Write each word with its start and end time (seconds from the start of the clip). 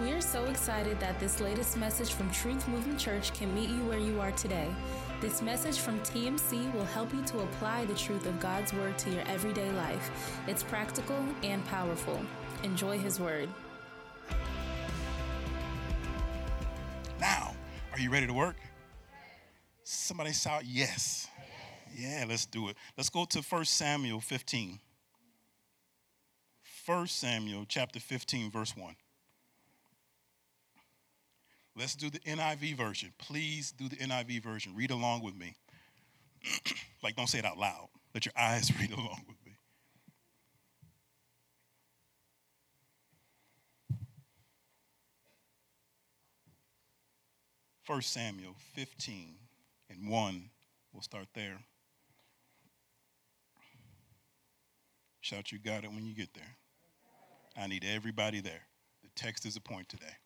We 0.00 0.12
are 0.12 0.20
so 0.22 0.46
excited 0.46 0.98
that 1.00 1.20
this 1.20 1.40
latest 1.40 1.76
message 1.76 2.14
from 2.14 2.30
Truth 2.30 2.66
Movement 2.68 2.98
Church 2.98 3.34
can 3.34 3.54
meet 3.54 3.68
you 3.68 3.84
where 3.84 3.98
you 3.98 4.18
are 4.18 4.30
today. 4.32 4.74
This 5.20 5.42
message 5.42 5.76
from 5.76 6.00
TMC 6.00 6.72
will 6.72 6.86
help 6.86 7.12
you 7.12 7.22
to 7.24 7.40
apply 7.40 7.84
the 7.84 7.94
truth 7.94 8.24
of 8.24 8.40
God's 8.40 8.72
Word 8.72 8.96
to 8.96 9.10
your 9.10 9.22
everyday 9.28 9.70
life. 9.72 10.10
It's 10.46 10.62
practical 10.62 11.22
and 11.42 11.62
powerful. 11.66 12.18
Enjoy 12.62 12.96
His 12.96 13.20
Word. 13.20 13.50
Now, 17.20 17.54
are 17.92 17.98
you 18.00 18.10
ready 18.10 18.26
to 18.26 18.32
work? 18.32 18.56
Somebody 19.82 20.32
shout 20.32 20.64
yes. 20.64 21.28
Yeah, 21.94 22.24
let's 22.26 22.46
do 22.46 22.70
it. 22.70 22.76
Let's 22.96 23.10
go 23.10 23.26
to 23.26 23.42
1 23.42 23.64
Samuel 23.66 24.20
15. 24.20 24.78
1 26.86 27.06
Samuel 27.06 27.66
chapter 27.68 28.00
15, 28.00 28.50
verse 28.50 28.74
1. 28.74 28.96
Let's 31.80 31.94
do 31.94 32.10
the 32.10 32.18
NIV 32.18 32.76
version. 32.76 33.10
Please 33.16 33.72
do 33.72 33.88
the 33.88 33.96
NIV 33.96 34.42
version. 34.42 34.74
Read 34.76 34.90
along 34.90 35.22
with 35.22 35.34
me. 35.34 35.56
like, 37.02 37.16
don't 37.16 37.26
say 37.26 37.38
it 37.38 37.46
out 37.46 37.56
loud. 37.56 37.88
Let 38.12 38.26
your 38.26 38.34
eyes 38.38 38.70
read 38.78 38.92
along 38.92 39.22
with 39.26 39.36
me. 39.46 39.56
First 47.82 48.12
Samuel 48.12 48.56
15 48.74 49.36
and 49.88 50.06
1. 50.06 50.50
We'll 50.92 51.00
start 51.00 51.28
there. 51.34 51.60
Shout, 55.22 55.50
you 55.50 55.58
got 55.58 55.84
it 55.84 55.90
when 55.90 56.04
you 56.04 56.14
get 56.14 56.34
there. 56.34 56.56
I 57.56 57.66
need 57.68 57.86
everybody 57.86 58.42
there. 58.42 58.66
The 59.02 59.08
text 59.16 59.46
is 59.46 59.56
a 59.56 59.62
point 59.62 59.88
today. 59.88 60.19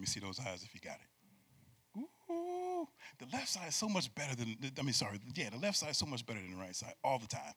Let 0.00 0.04
me 0.04 0.06
see 0.06 0.20
those 0.20 0.40
eyes 0.40 0.62
if 0.62 0.74
you 0.74 0.80
got 0.80 0.96
it. 0.96 2.00
Ooh, 2.32 2.88
the 3.18 3.26
left 3.34 3.50
side 3.50 3.68
is 3.68 3.74
so 3.74 3.86
much 3.86 4.14
better 4.14 4.34
than, 4.34 4.56
I 4.78 4.80
mean, 4.80 4.94
sorry, 4.94 5.20
yeah, 5.34 5.50
the 5.50 5.58
left 5.58 5.76
side 5.76 5.90
is 5.90 5.98
so 5.98 6.06
much 6.06 6.24
better 6.24 6.40
than 6.40 6.52
the 6.52 6.56
right 6.56 6.74
side 6.74 6.94
all 7.04 7.18
the 7.18 7.26
time. 7.26 7.52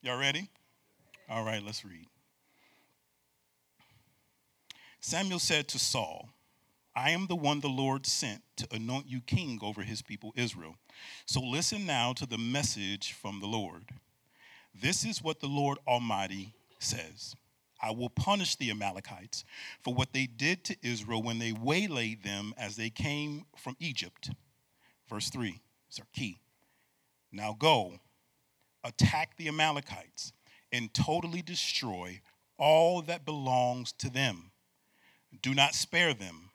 Y'all 0.00 0.16
ready? 0.16 0.48
All 1.28 1.42
right, 1.42 1.60
let's 1.60 1.84
read. 1.84 2.06
Samuel 5.00 5.40
said 5.40 5.66
to 5.66 5.80
Saul, 5.80 6.28
I 6.94 7.10
am 7.10 7.26
the 7.26 7.34
one 7.34 7.58
the 7.58 7.68
Lord 7.68 8.06
sent 8.06 8.42
to 8.58 8.68
anoint 8.70 9.08
you 9.08 9.22
king 9.22 9.58
over 9.60 9.82
his 9.82 10.02
people 10.02 10.32
Israel. 10.36 10.76
So 11.26 11.40
listen 11.40 11.84
now 11.84 12.12
to 12.12 12.26
the 12.26 12.38
message 12.38 13.12
from 13.12 13.40
the 13.40 13.48
Lord. 13.48 13.86
This 14.72 15.04
is 15.04 15.20
what 15.20 15.40
the 15.40 15.48
Lord 15.48 15.78
Almighty 15.84 16.54
says. 16.78 17.34
I 17.80 17.90
will 17.90 18.08
punish 18.08 18.56
the 18.56 18.70
Amalekites 18.70 19.44
for 19.82 19.94
what 19.94 20.12
they 20.12 20.26
did 20.26 20.64
to 20.64 20.76
Israel 20.82 21.22
when 21.22 21.38
they 21.38 21.52
waylaid 21.52 22.22
them 22.22 22.54
as 22.56 22.76
they 22.76 22.90
came 22.90 23.44
from 23.56 23.76
Egypt. 23.80 24.30
Verse 25.08 25.28
3 25.28 25.60
is 25.90 25.98
our 25.98 26.06
key. 26.12 26.40
Now 27.32 27.54
go, 27.58 28.00
attack 28.82 29.36
the 29.36 29.48
Amalekites, 29.48 30.32
and 30.72 30.92
totally 30.92 31.42
destroy 31.42 32.20
all 32.58 33.02
that 33.02 33.24
belongs 33.24 33.92
to 33.92 34.10
them. 34.10 34.52
Do 35.42 35.54
not 35.54 35.74
spare 35.74 36.14
them. 36.14 36.50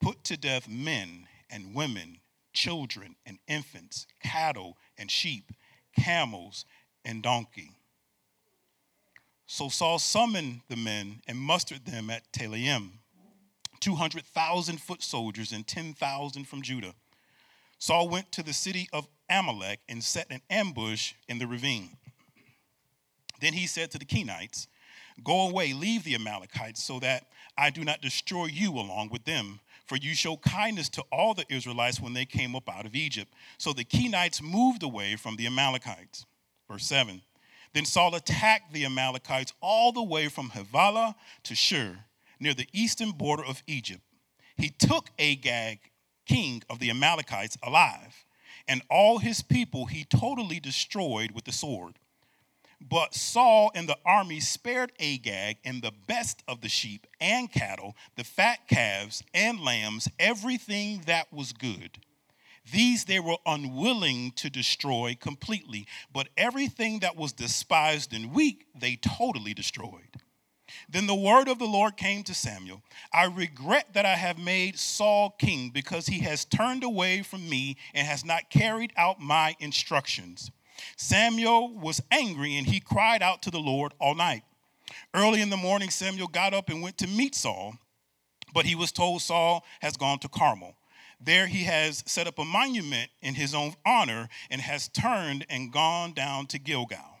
Put 0.00 0.24
to 0.24 0.36
death 0.36 0.68
men 0.68 1.26
and 1.50 1.74
women, 1.74 2.18
children 2.52 3.16
and 3.24 3.38
infants, 3.46 4.06
cattle 4.20 4.76
and 4.96 5.10
sheep, 5.10 5.52
camels 5.96 6.64
and 7.04 7.22
donkey 7.22 7.77
so 9.50 9.70
Saul 9.70 9.98
summoned 9.98 10.60
the 10.68 10.76
men 10.76 11.22
and 11.26 11.38
mustered 11.38 11.86
them 11.86 12.10
at 12.10 12.30
Telaim 12.32 12.90
200,000 13.80 14.78
foot 14.78 15.02
soldiers 15.02 15.52
and 15.52 15.66
10,000 15.66 16.44
from 16.44 16.60
Judah. 16.60 16.94
Saul 17.78 18.10
went 18.10 18.30
to 18.32 18.42
the 18.42 18.52
city 18.52 18.88
of 18.92 19.08
Amalek 19.30 19.80
and 19.88 20.04
set 20.04 20.30
an 20.30 20.42
ambush 20.50 21.14
in 21.28 21.38
the 21.38 21.46
ravine. 21.46 21.96
Then 23.40 23.54
he 23.54 23.66
said 23.66 23.90
to 23.92 23.98
the 23.98 24.04
Kenites, 24.04 24.66
Go 25.24 25.48
away, 25.48 25.72
leave 25.72 26.04
the 26.04 26.14
Amalekites, 26.14 26.82
so 26.82 26.98
that 27.00 27.28
I 27.56 27.70
do 27.70 27.84
not 27.84 28.02
destroy 28.02 28.46
you 28.46 28.72
along 28.72 29.08
with 29.10 29.24
them. 29.24 29.60
For 29.86 29.96
you 29.96 30.14
showed 30.14 30.42
kindness 30.42 30.90
to 30.90 31.04
all 31.10 31.32
the 31.32 31.46
Israelites 31.48 32.00
when 32.00 32.12
they 32.12 32.26
came 32.26 32.54
up 32.54 32.68
out 32.68 32.84
of 32.84 32.94
Egypt. 32.94 33.32
So 33.56 33.72
the 33.72 33.84
Kenites 33.84 34.42
moved 34.42 34.82
away 34.82 35.16
from 35.16 35.36
the 35.36 35.46
Amalekites. 35.46 36.26
Verse 36.68 36.84
7 36.84 37.22
then 37.72 37.84
Saul 37.84 38.14
attacked 38.14 38.72
the 38.72 38.84
Amalekites 38.84 39.52
all 39.60 39.92
the 39.92 40.02
way 40.02 40.28
from 40.28 40.50
Havilah 40.50 41.14
to 41.44 41.54
Shur, 41.54 41.98
near 42.40 42.54
the 42.54 42.68
eastern 42.72 43.10
border 43.12 43.44
of 43.44 43.62
Egypt. 43.66 44.02
He 44.56 44.70
took 44.70 45.10
Agag, 45.18 45.78
king 46.26 46.62
of 46.68 46.78
the 46.78 46.90
Amalekites, 46.90 47.56
alive, 47.62 48.24
and 48.66 48.82
all 48.90 49.18
his 49.18 49.42
people 49.42 49.86
he 49.86 50.04
totally 50.04 50.60
destroyed 50.60 51.32
with 51.32 51.44
the 51.44 51.52
sword. 51.52 51.98
But 52.80 53.14
Saul 53.14 53.72
and 53.74 53.88
the 53.88 53.98
army 54.06 54.40
spared 54.40 54.92
Agag 55.00 55.58
and 55.64 55.82
the 55.82 55.92
best 56.06 56.44
of 56.46 56.60
the 56.60 56.68
sheep 56.68 57.06
and 57.20 57.50
cattle, 57.50 57.96
the 58.16 58.24
fat 58.24 58.68
calves 58.68 59.22
and 59.34 59.60
lambs, 59.60 60.08
everything 60.18 61.02
that 61.06 61.32
was 61.32 61.52
good. 61.52 61.98
These 62.72 63.04
they 63.04 63.20
were 63.20 63.36
unwilling 63.46 64.32
to 64.32 64.50
destroy 64.50 65.16
completely, 65.18 65.86
but 66.12 66.28
everything 66.36 67.00
that 67.00 67.16
was 67.16 67.32
despised 67.32 68.12
and 68.12 68.32
weak 68.32 68.66
they 68.74 68.96
totally 68.96 69.54
destroyed. 69.54 70.02
Then 70.88 71.06
the 71.06 71.14
word 71.14 71.48
of 71.48 71.58
the 71.58 71.66
Lord 71.66 71.96
came 71.96 72.22
to 72.24 72.34
Samuel 72.34 72.82
I 73.12 73.24
regret 73.24 73.94
that 73.94 74.06
I 74.06 74.16
have 74.16 74.38
made 74.38 74.78
Saul 74.78 75.30
king 75.38 75.70
because 75.70 76.06
he 76.06 76.20
has 76.20 76.44
turned 76.44 76.84
away 76.84 77.22
from 77.22 77.48
me 77.48 77.76
and 77.94 78.06
has 78.06 78.24
not 78.24 78.50
carried 78.50 78.92
out 78.96 79.20
my 79.20 79.56
instructions. 79.60 80.50
Samuel 80.96 81.74
was 81.74 82.02
angry 82.10 82.56
and 82.56 82.66
he 82.66 82.80
cried 82.80 83.22
out 83.22 83.42
to 83.42 83.50
the 83.50 83.58
Lord 83.58 83.94
all 83.98 84.14
night. 84.14 84.42
Early 85.14 85.40
in 85.40 85.50
the 85.50 85.56
morning, 85.56 85.90
Samuel 85.90 86.28
got 86.28 86.54
up 86.54 86.68
and 86.68 86.82
went 86.82 86.98
to 86.98 87.06
meet 87.06 87.34
Saul, 87.34 87.74
but 88.54 88.64
he 88.64 88.74
was 88.74 88.92
told 88.92 89.22
Saul 89.22 89.64
has 89.80 89.96
gone 89.96 90.18
to 90.20 90.28
Carmel. 90.28 90.77
There 91.20 91.46
he 91.46 91.64
has 91.64 92.04
set 92.06 92.26
up 92.26 92.38
a 92.38 92.44
monument 92.44 93.10
in 93.20 93.34
his 93.34 93.54
own 93.54 93.74
honor 93.84 94.28
and 94.50 94.60
has 94.60 94.88
turned 94.88 95.44
and 95.50 95.72
gone 95.72 96.12
down 96.12 96.46
to 96.48 96.58
Gilgal. 96.58 97.20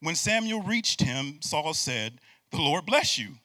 When 0.00 0.14
Samuel 0.14 0.62
reached 0.62 1.02
him, 1.02 1.40
Saul 1.42 1.74
said, 1.74 2.18
The 2.50 2.58
Lord 2.58 2.86
bless 2.86 3.18
you. 3.18 3.36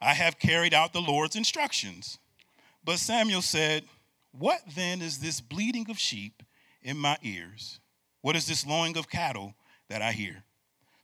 I 0.00 0.14
have 0.14 0.38
carried 0.38 0.72
out 0.72 0.92
the 0.92 1.00
Lord's 1.00 1.36
instructions. 1.36 2.18
But 2.84 2.98
Samuel 2.98 3.42
said, 3.42 3.84
What 4.32 4.60
then 4.74 5.02
is 5.02 5.18
this 5.18 5.40
bleating 5.40 5.90
of 5.90 5.98
sheep 5.98 6.42
in 6.82 6.96
my 6.96 7.18
ears? 7.22 7.80
What 8.22 8.36
is 8.36 8.46
this 8.46 8.66
lowing 8.66 8.96
of 8.96 9.10
cattle 9.10 9.54
that 9.88 10.00
I 10.00 10.12
hear? 10.12 10.44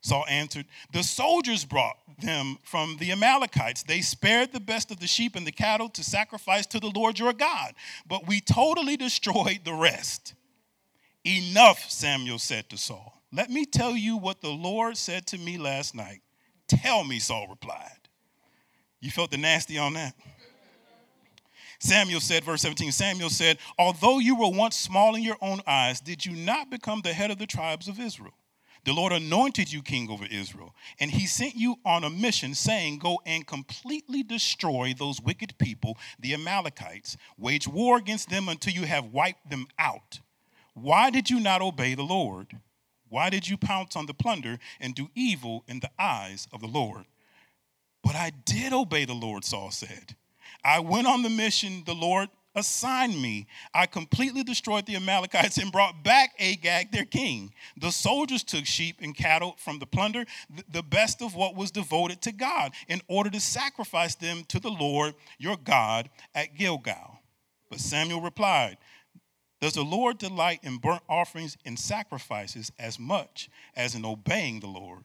Saul 0.02 0.24
answered, 0.28 0.66
The 0.92 1.04
soldiers 1.04 1.64
brought 1.64 1.96
them 2.20 2.58
from 2.62 2.96
the 2.98 3.12
Amalekites. 3.12 3.84
They 3.84 4.00
spared 4.00 4.52
the 4.52 4.60
best 4.60 4.90
of 4.90 5.00
the 5.00 5.06
sheep 5.06 5.36
and 5.36 5.46
the 5.46 5.52
cattle 5.52 5.88
to 5.90 6.04
sacrifice 6.04 6.66
to 6.66 6.80
the 6.80 6.90
Lord 6.90 7.18
your 7.18 7.32
God, 7.32 7.74
but 8.06 8.26
we 8.26 8.40
totally 8.40 8.96
destroyed 8.96 9.60
the 9.64 9.74
rest. 9.74 10.34
Enough, 11.24 11.88
Samuel 11.88 12.40
said 12.40 12.68
to 12.70 12.76
Saul. 12.76 13.22
Let 13.32 13.48
me 13.48 13.64
tell 13.64 13.96
you 13.96 14.16
what 14.16 14.40
the 14.40 14.50
Lord 14.50 14.96
said 14.96 15.26
to 15.28 15.38
me 15.38 15.56
last 15.56 15.94
night. 15.94 16.20
Tell 16.66 17.04
me, 17.04 17.20
Saul 17.20 17.46
replied. 17.48 18.08
You 19.00 19.10
felt 19.10 19.30
the 19.30 19.38
nasty 19.38 19.78
on 19.78 19.94
that? 19.94 20.14
Samuel 21.78 22.20
said, 22.20 22.44
verse 22.44 22.62
17, 22.62 22.92
Samuel 22.92 23.30
said, 23.30 23.58
Although 23.78 24.18
you 24.18 24.36
were 24.36 24.50
once 24.50 24.76
small 24.76 25.14
in 25.14 25.22
your 25.22 25.38
own 25.40 25.60
eyes, 25.66 26.00
did 26.00 26.24
you 26.24 26.32
not 26.32 26.70
become 26.70 27.00
the 27.00 27.12
head 27.12 27.30
of 27.30 27.38
the 27.38 27.46
tribes 27.46 27.88
of 27.88 27.98
Israel? 27.98 28.34
The 28.84 28.92
Lord 28.92 29.12
anointed 29.12 29.72
you 29.72 29.80
king 29.80 30.10
over 30.10 30.26
Israel, 30.26 30.74
and 30.98 31.10
he 31.10 31.26
sent 31.26 31.54
you 31.54 31.76
on 31.84 32.02
a 32.02 32.10
mission, 32.10 32.54
saying, 32.54 32.98
Go 32.98 33.20
and 33.24 33.46
completely 33.46 34.24
destroy 34.24 34.92
those 34.96 35.20
wicked 35.20 35.56
people, 35.58 35.96
the 36.18 36.34
Amalekites. 36.34 37.16
Wage 37.38 37.68
war 37.68 37.96
against 37.96 38.28
them 38.28 38.48
until 38.48 38.72
you 38.72 38.84
have 38.84 39.12
wiped 39.12 39.48
them 39.48 39.68
out. 39.78 40.20
Why 40.74 41.10
did 41.10 41.30
you 41.30 41.38
not 41.38 41.62
obey 41.62 41.94
the 41.94 42.02
Lord? 42.02 42.58
Why 43.08 43.30
did 43.30 43.48
you 43.48 43.56
pounce 43.56 43.94
on 43.94 44.06
the 44.06 44.14
plunder 44.14 44.58
and 44.80 44.94
do 44.94 45.10
evil 45.14 45.64
in 45.68 45.80
the 45.80 45.90
eyes 45.98 46.48
of 46.52 46.60
the 46.60 46.66
Lord? 46.66 47.04
But 48.02 48.16
I 48.16 48.30
did 48.30 48.72
obey 48.72 49.04
the 49.04 49.14
Lord, 49.14 49.44
Saul 49.44 49.70
said. 49.70 50.16
I 50.64 50.80
went 50.80 51.06
on 51.06 51.22
the 51.22 51.30
mission 51.30 51.84
the 51.86 51.94
Lord 51.94 52.30
assigned 52.54 53.20
me. 53.20 53.46
I 53.74 53.86
completely 53.86 54.42
destroyed 54.42 54.86
the 54.86 54.96
Amalekites 54.96 55.58
and 55.58 55.72
brought 55.72 56.02
back 56.04 56.34
Agag, 56.38 56.92
their 56.92 57.04
king. 57.04 57.52
The 57.78 57.90
soldiers 57.90 58.42
took 58.42 58.66
sheep 58.66 58.96
and 59.00 59.16
cattle 59.16 59.56
from 59.58 59.78
the 59.78 59.86
plunder, 59.86 60.24
the 60.70 60.82
best 60.82 61.22
of 61.22 61.34
what 61.34 61.56
was 61.56 61.70
devoted 61.70 62.20
to 62.22 62.32
God, 62.32 62.72
in 62.88 63.00
order 63.08 63.30
to 63.30 63.40
sacrifice 63.40 64.14
them 64.14 64.44
to 64.48 64.60
the 64.60 64.70
Lord 64.70 65.14
your 65.38 65.56
God 65.56 66.10
at 66.34 66.56
Gilgal. 66.56 67.18
But 67.70 67.80
Samuel 67.80 68.20
replied, 68.20 68.76
Does 69.60 69.72
the 69.72 69.82
Lord 69.82 70.18
delight 70.18 70.60
in 70.62 70.76
burnt 70.76 71.02
offerings 71.08 71.56
and 71.64 71.78
sacrifices 71.78 72.70
as 72.78 72.98
much 72.98 73.48
as 73.74 73.94
in 73.94 74.04
obeying 74.04 74.60
the 74.60 74.66
Lord? 74.66 75.04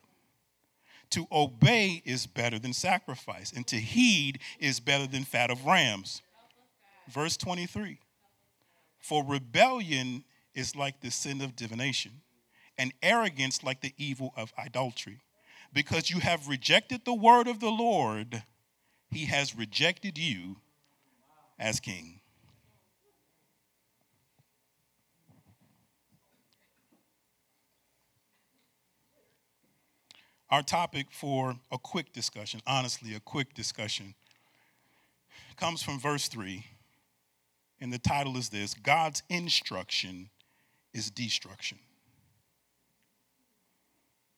To 1.12 1.26
obey 1.32 2.02
is 2.04 2.26
better 2.26 2.58
than 2.58 2.74
sacrifice, 2.74 3.50
and 3.52 3.66
to 3.68 3.76
heed 3.76 4.40
is 4.58 4.78
better 4.80 5.06
than 5.06 5.24
fat 5.24 5.50
of 5.50 5.64
rams. 5.64 6.20
Verse 7.08 7.36
23 7.38 7.98
For 9.00 9.24
rebellion 9.24 10.24
is 10.54 10.76
like 10.76 11.00
the 11.00 11.10
sin 11.10 11.40
of 11.40 11.56
divination, 11.56 12.20
and 12.76 12.92
arrogance 13.02 13.64
like 13.64 13.80
the 13.80 13.94
evil 13.96 14.32
of 14.36 14.52
idolatry. 14.58 15.20
Because 15.72 16.10
you 16.10 16.20
have 16.20 16.48
rejected 16.48 17.04
the 17.04 17.14
word 17.14 17.46
of 17.46 17.60
the 17.60 17.70
Lord, 17.70 18.42
he 19.10 19.26
has 19.26 19.56
rejected 19.56 20.16
you 20.16 20.56
as 21.58 21.80
king. 21.80 22.20
Our 30.50 30.62
topic 30.62 31.08
for 31.10 31.56
a 31.70 31.76
quick 31.76 32.14
discussion, 32.14 32.60
honestly, 32.66 33.14
a 33.14 33.20
quick 33.20 33.52
discussion, 33.52 34.14
comes 35.56 35.82
from 35.82 36.00
verse 36.00 36.28
3. 36.28 36.64
And 37.80 37.92
the 37.92 37.98
title 37.98 38.36
is 38.36 38.48
this 38.48 38.74
God's 38.74 39.22
instruction 39.28 40.30
is 40.92 41.10
destruction. 41.10 41.78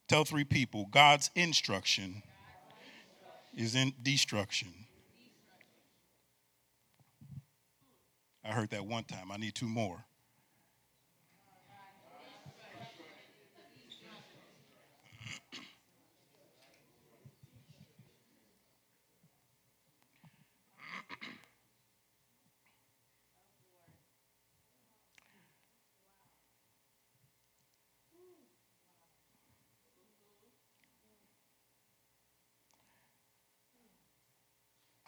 Tell 0.09 0.25
three 0.25 0.45
people 0.45 0.89
God's 0.91 1.31
instruction 1.35 2.23
is 3.57 3.75
in 3.75 3.93
destruction. 4.03 4.69
I 8.45 8.53
heard 8.53 8.71
that 8.71 8.87
one 8.87 9.05
time. 9.05 9.31
I 9.31 9.37
need 9.37 9.55
two 9.55 9.69
more. 9.69 10.05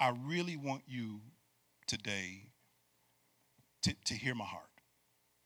I 0.03 0.13
really 0.27 0.57
want 0.57 0.83
you 0.89 1.21
today 1.87 2.49
to, 3.83 3.95
to 4.07 4.15
hear 4.15 4.35
my 4.35 4.45
heart. 4.45 4.65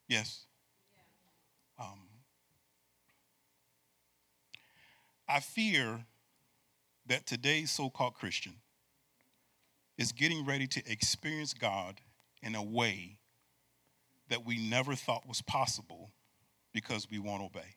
Yes? 0.08 0.46
Um, 1.78 2.08
I 5.28 5.40
fear 5.40 6.06
that 7.04 7.26
today's 7.26 7.70
so 7.70 7.90
called 7.90 8.14
Christian 8.14 8.54
is 9.98 10.12
getting 10.12 10.46
ready 10.46 10.66
to 10.68 10.90
experience 10.90 11.52
God 11.52 12.00
in 12.42 12.54
a 12.54 12.62
way 12.62 13.18
that 14.30 14.46
we 14.46 14.56
never 14.56 14.94
thought 14.94 15.28
was 15.28 15.42
possible 15.42 16.12
because 16.72 17.10
we 17.10 17.18
won't 17.18 17.42
obey. 17.42 17.76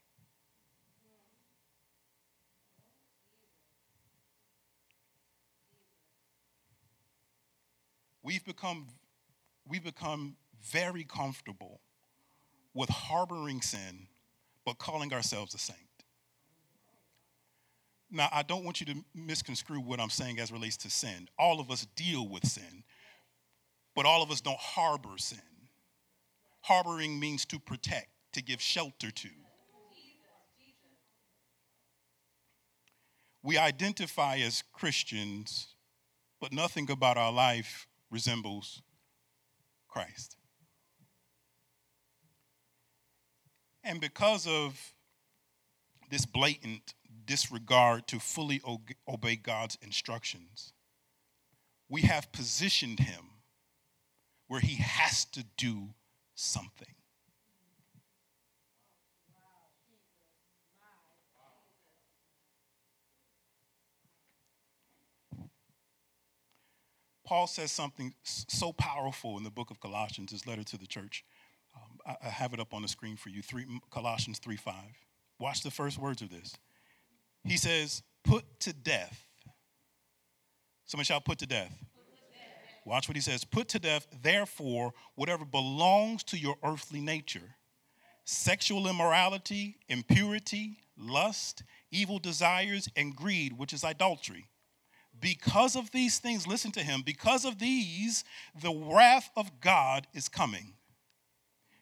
We've 8.30 8.46
become, 8.46 8.86
we've 9.68 9.84
become 9.84 10.36
very 10.64 11.04
comfortable 11.04 11.82
with 12.76 12.88
harboring 12.88 13.60
sin, 13.60 14.06
but 14.68 14.78
calling 14.78 15.12
ourselves 15.12 15.56
a 15.56 15.58
saint. 15.58 15.80
Now, 18.12 18.30
I 18.32 18.44
don't 18.44 18.64
want 18.64 18.82
you 18.82 18.86
to 18.86 19.04
misconstrue 19.16 19.80
what 19.80 20.00
I'm 20.00 20.12
saying 20.12 20.40
as 20.40 20.52
relates 20.52 20.78
to 20.78 20.92
sin. 20.92 21.28
All 21.40 21.60
of 21.60 21.72
us 21.72 21.88
deal 21.96 22.28
with 22.28 22.46
sin, 22.46 22.84
but 23.96 24.06
all 24.06 24.22
of 24.22 24.30
us 24.30 24.42
don't 24.42 24.60
harbor 24.60 25.18
sin. 25.18 25.40
Harboring 26.62 27.20
means 27.20 27.46
to 27.46 27.58
protect, 27.58 28.10
to 28.34 28.44
give 28.44 28.62
shelter 28.62 29.10
to. 29.10 29.30
We 33.42 33.58
identify 33.58 34.38
as 34.38 34.64
Christians, 34.72 35.74
but 36.40 36.54
nothing 36.54 36.92
about 36.92 37.18
our 37.18 37.32
life 37.32 37.88
resembles 38.12 38.82
Christ. 39.88 40.38
And 43.84 44.02
because 44.02 44.46
of 44.48 44.94
this 46.10 46.26
blatant 46.26 46.94
disregard 47.26 48.08
to 48.08 48.20
fully 48.20 48.62
obey 49.08 49.36
God's 49.36 49.78
instructions, 49.82 50.74
we 51.88 52.02
have 52.02 52.32
positioned 52.32 53.00
him 53.00 53.26
where 54.48 54.60
he 54.60 54.76
has 54.76 55.26
to 55.26 55.44
do 55.58 55.90
something. 56.36 56.96
Paul 67.30 67.46
says 67.46 67.72
something 67.72 68.16
so 68.24 68.74
powerful 68.74 69.38
in 69.38 69.44
the 69.44 69.52
book 69.52 69.70
of 69.70 69.80
Colossians, 69.80 70.32
his 70.32 70.48
letter 70.48 70.64
to 70.64 70.80
the 70.80 70.88
church. 70.88 71.24
Um, 71.76 72.00
I, 72.04 72.26
I, 72.26 72.30
have 72.32 72.56
it 72.56 72.60
up 72.60 72.74
on 72.74 72.82
the 72.82 72.88
screen 72.88 73.18
for 73.18 73.30
you, 73.30 73.44
three, 73.44 73.68
Colossians 73.92 74.40
3 74.40 74.56
5. 74.56 74.74
Watch 75.38 75.62
the 75.62 75.70
first 75.70 76.00
words 76.00 76.24
of 76.24 76.32
this. 76.32 76.56
He 77.44 77.56
says, 77.56 78.02
Put 78.24 78.46
to 78.62 78.74
death. 78.74 79.28
Someone 80.88 81.06
shall 81.06 81.22
put 81.22 81.38
to 81.38 81.46
death. 81.46 81.72
Watch 82.84 83.08
what 83.08 83.16
he 83.16 83.22
says. 83.22 83.44
Put 83.44 83.68
to 83.70 83.80
death, 83.80 84.08
therefore, 84.24 84.96
whatever 85.14 85.46
belongs 85.46 86.24
to 86.24 86.38
your 86.40 86.56
earthly 86.64 87.00
nature 87.00 87.56
sexual 88.26 88.88
immorality, 88.88 89.78
impurity, 89.88 90.80
lust, 90.98 91.62
evil 91.92 92.18
desires, 92.18 92.90
and 92.96 93.16
greed, 93.16 93.54
which 93.54 93.72
is 93.72 93.84
idolatry. 93.84 94.48
Because 95.20 95.76
of 95.76 95.92
these 95.92 96.20
things, 96.20 96.48
listen 96.48 96.72
to 96.72 96.82
him, 96.82 97.02
because 97.06 97.46
of 97.46 97.60
these, 97.60 98.24
the 98.62 98.74
wrath 98.74 99.30
of 99.36 99.60
God 99.60 100.08
is 100.14 100.30
coming. 100.30 100.74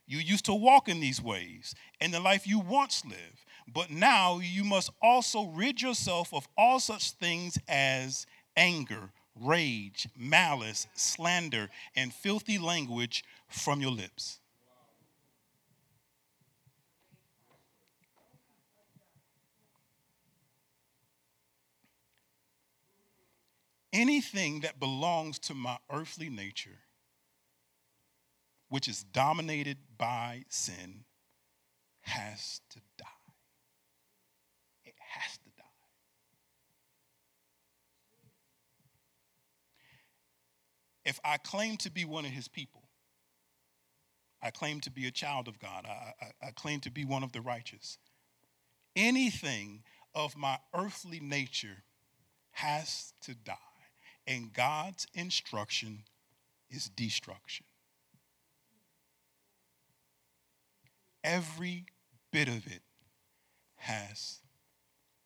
You 0.05 0.19
used 0.19 0.45
to 0.45 0.53
walk 0.53 0.87
in 0.87 1.01
these 1.01 1.21
ways 1.21 1.75
in 1.99 2.11
the 2.11 2.19
life 2.19 2.47
you 2.47 2.59
once 2.59 3.03
lived, 3.03 3.45
but 3.67 3.91
now 3.91 4.39
you 4.39 4.63
must 4.63 4.89
also 5.01 5.47
rid 5.47 5.81
yourself 5.81 6.33
of 6.33 6.47
all 6.57 6.79
such 6.79 7.11
things 7.11 7.59
as 7.67 8.25
anger, 8.55 9.11
rage, 9.35 10.07
malice, 10.17 10.87
slander, 10.95 11.69
and 11.95 12.13
filthy 12.13 12.57
language 12.57 13.23
from 13.49 13.81
your 13.81 13.91
lips. 13.91 14.39
Anything 23.97 24.59
that 24.59 24.79
belongs 24.79 25.39
to 25.39 25.55
my 25.55 25.77
earthly 25.91 26.29
nature, 26.29 26.79
which 28.69 28.87
is 28.87 29.03
dominated 29.03 29.77
by 29.97 30.43
sin, 30.49 31.03
has 32.01 32.61
to 32.69 32.79
die. 32.97 33.05
It 34.85 34.93
has 34.99 35.37
to 35.39 35.49
die. 35.57 35.63
If 41.03 41.19
I 41.25 41.37
claim 41.37 41.77
to 41.77 41.89
be 41.89 42.05
one 42.05 42.25
of 42.25 42.31
his 42.31 42.47
people, 42.47 42.83
I 44.43 44.51
claim 44.51 44.79
to 44.81 44.91
be 44.91 45.07
a 45.07 45.11
child 45.11 45.47
of 45.47 45.57
God, 45.57 45.87
I, 45.87 46.13
I, 46.21 46.47
I 46.49 46.51
claim 46.51 46.81
to 46.81 46.91
be 46.91 47.03
one 47.03 47.23
of 47.23 47.31
the 47.31 47.41
righteous, 47.41 47.97
anything 48.95 49.81
of 50.13 50.37
my 50.37 50.59
earthly 50.75 51.19
nature 51.19 51.83
has 52.51 53.13
to 53.21 53.33
die. 53.33 53.55
And 54.27 54.53
God's 54.53 55.07
instruction 55.13 56.03
is 56.69 56.89
destruction. 56.89 57.65
Every 61.23 61.85
bit 62.31 62.49
of 62.49 62.67
it 62.67 62.81
has 63.77 64.39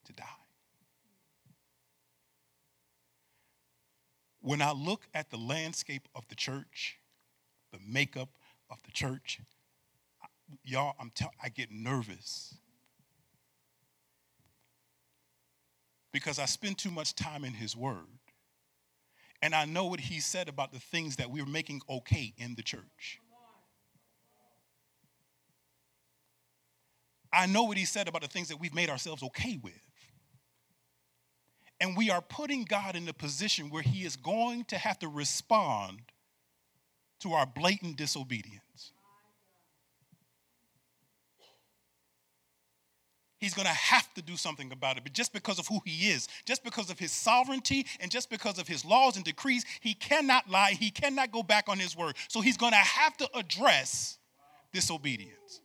to 0.05 0.13
die. 0.13 0.25
When 4.39 4.61
I 4.61 4.71
look 4.71 5.07
at 5.13 5.29
the 5.29 5.37
landscape 5.37 6.07
of 6.15 6.27
the 6.27 6.35
church, 6.35 6.97
the 7.71 7.79
makeup 7.87 8.29
of 8.69 8.81
the 8.83 8.91
church. 8.91 9.39
Y'all, 10.63 10.95
I'm 10.99 11.11
I 11.43 11.49
get 11.49 11.71
nervous 11.71 12.55
because 16.11 16.39
I 16.39 16.45
spend 16.45 16.77
too 16.77 16.91
much 16.91 17.15
time 17.15 17.43
in 17.43 17.53
His 17.53 17.75
Word. 17.75 18.07
And 19.41 19.55
I 19.55 19.65
know 19.65 19.85
what 19.85 19.99
He 19.99 20.19
said 20.19 20.47
about 20.49 20.71
the 20.71 20.79
things 20.79 21.15
that 21.15 21.31
we're 21.31 21.45
making 21.45 21.81
okay 21.89 22.33
in 22.37 22.55
the 22.55 22.63
church. 22.63 23.19
I 27.33 27.45
know 27.45 27.63
what 27.63 27.77
He 27.77 27.85
said 27.85 28.07
about 28.07 28.21
the 28.21 28.27
things 28.27 28.49
that 28.49 28.59
we've 28.59 28.73
made 28.73 28.89
ourselves 28.89 29.23
okay 29.23 29.59
with. 29.61 29.73
And 31.79 31.97
we 31.97 32.11
are 32.11 32.21
putting 32.21 32.63
God 32.63 32.95
in 32.95 33.07
a 33.07 33.13
position 33.13 33.69
where 33.69 33.81
He 33.81 34.05
is 34.05 34.15
going 34.15 34.65
to 34.65 34.77
have 34.77 34.99
to 34.99 35.07
respond 35.07 36.01
to 37.21 37.33
our 37.33 37.45
blatant 37.45 37.97
disobedience. 37.97 38.91
He's 43.41 43.55
going 43.55 43.67
to 43.67 43.73
have 43.73 44.13
to 44.13 44.21
do 44.21 44.37
something 44.37 44.71
about 44.71 44.97
it. 44.97 45.03
But 45.03 45.13
just 45.13 45.33
because 45.33 45.57
of 45.57 45.67
who 45.67 45.81
he 45.83 46.11
is, 46.11 46.27
just 46.45 46.63
because 46.63 46.91
of 46.91 46.99
his 46.99 47.11
sovereignty, 47.11 47.87
and 47.99 48.11
just 48.11 48.29
because 48.29 48.59
of 48.59 48.67
his 48.67 48.85
laws 48.85 49.15
and 49.15 49.25
decrees, 49.25 49.65
he 49.81 49.95
cannot 49.95 50.47
lie. 50.47 50.73
He 50.79 50.91
cannot 50.91 51.31
go 51.31 51.41
back 51.41 51.67
on 51.67 51.79
his 51.79 51.97
word. 51.97 52.15
So 52.27 52.39
he's 52.39 52.55
going 52.55 52.73
to 52.73 52.77
have 52.77 53.17
to 53.17 53.27
address 53.35 54.19
disobedience. 54.71 55.59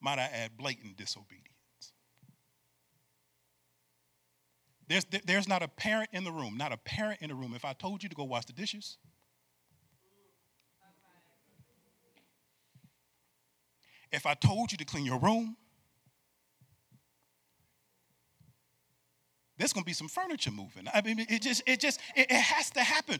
Might 0.00 0.18
I 0.18 0.24
add, 0.24 0.56
blatant 0.56 0.96
disobedience. 0.96 1.46
There's, 4.88 5.06
there's 5.24 5.46
not 5.46 5.62
a 5.62 5.68
parent 5.68 6.10
in 6.12 6.24
the 6.24 6.32
room, 6.32 6.56
not 6.56 6.72
a 6.72 6.76
parent 6.76 7.20
in 7.22 7.28
the 7.28 7.36
room. 7.36 7.52
If 7.54 7.64
I 7.64 7.72
told 7.72 8.02
you 8.02 8.08
to 8.08 8.16
go 8.16 8.24
wash 8.24 8.46
the 8.46 8.52
dishes, 8.52 8.98
if 14.12 14.26
I 14.26 14.34
told 14.34 14.72
you 14.72 14.78
to 14.78 14.84
clean 14.84 15.06
your 15.06 15.18
room, 15.18 15.56
there's 19.60 19.74
going 19.74 19.82
to 19.82 19.86
be 19.86 19.92
some 19.92 20.08
furniture 20.08 20.50
moving. 20.50 20.86
I 20.92 21.02
mean, 21.02 21.18
it 21.28 21.42
just, 21.42 21.62
it 21.66 21.80
just, 21.80 22.00
it, 22.16 22.32
has 22.32 22.70
to 22.70 22.80
happen 22.80 23.18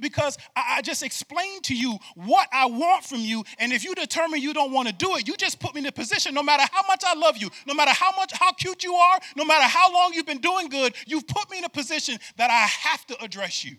because 0.00 0.36
I, 0.56 0.82
just 0.82 1.04
explained 1.04 1.62
to 1.64 1.76
you 1.76 1.96
what 2.16 2.48
I 2.52 2.66
want 2.66 3.04
from 3.04 3.20
you, 3.20 3.44
and 3.60 3.72
if 3.72 3.84
you 3.84 3.94
determine 3.94 4.42
you 4.42 4.52
don't 4.52 4.72
want 4.72 4.88
to 4.88 4.94
do 4.94 5.14
it, 5.14 5.28
you 5.28 5.36
just 5.36 5.60
put 5.60 5.76
me 5.76 5.82
in 5.82 5.86
a 5.86 5.92
position. 5.92 6.34
No 6.34 6.42
matter 6.42 6.64
how 6.72 6.82
much 6.88 7.04
I 7.06 7.14
love 7.14 7.36
you, 7.36 7.50
no 7.68 7.74
matter 7.74 7.92
how 7.92 8.10
much, 8.16 8.32
how 8.34 8.52
cute 8.52 8.82
you 8.82 8.94
are, 8.94 9.20
no 9.36 9.44
matter 9.44 9.62
how 9.62 9.92
long 9.94 10.12
you've 10.12 10.26
been 10.26 10.40
doing 10.40 10.68
good, 10.68 10.92
you've 11.06 11.28
put 11.28 11.48
me 11.52 11.58
in 11.58 11.64
a 11.64 11.68
position 11.68 12.18
that 12.36 12.50
I 12.50 12.66
have 12.88 13.06
to 13.06 13.24
address 13.24 13.64
you. 13.64 13.76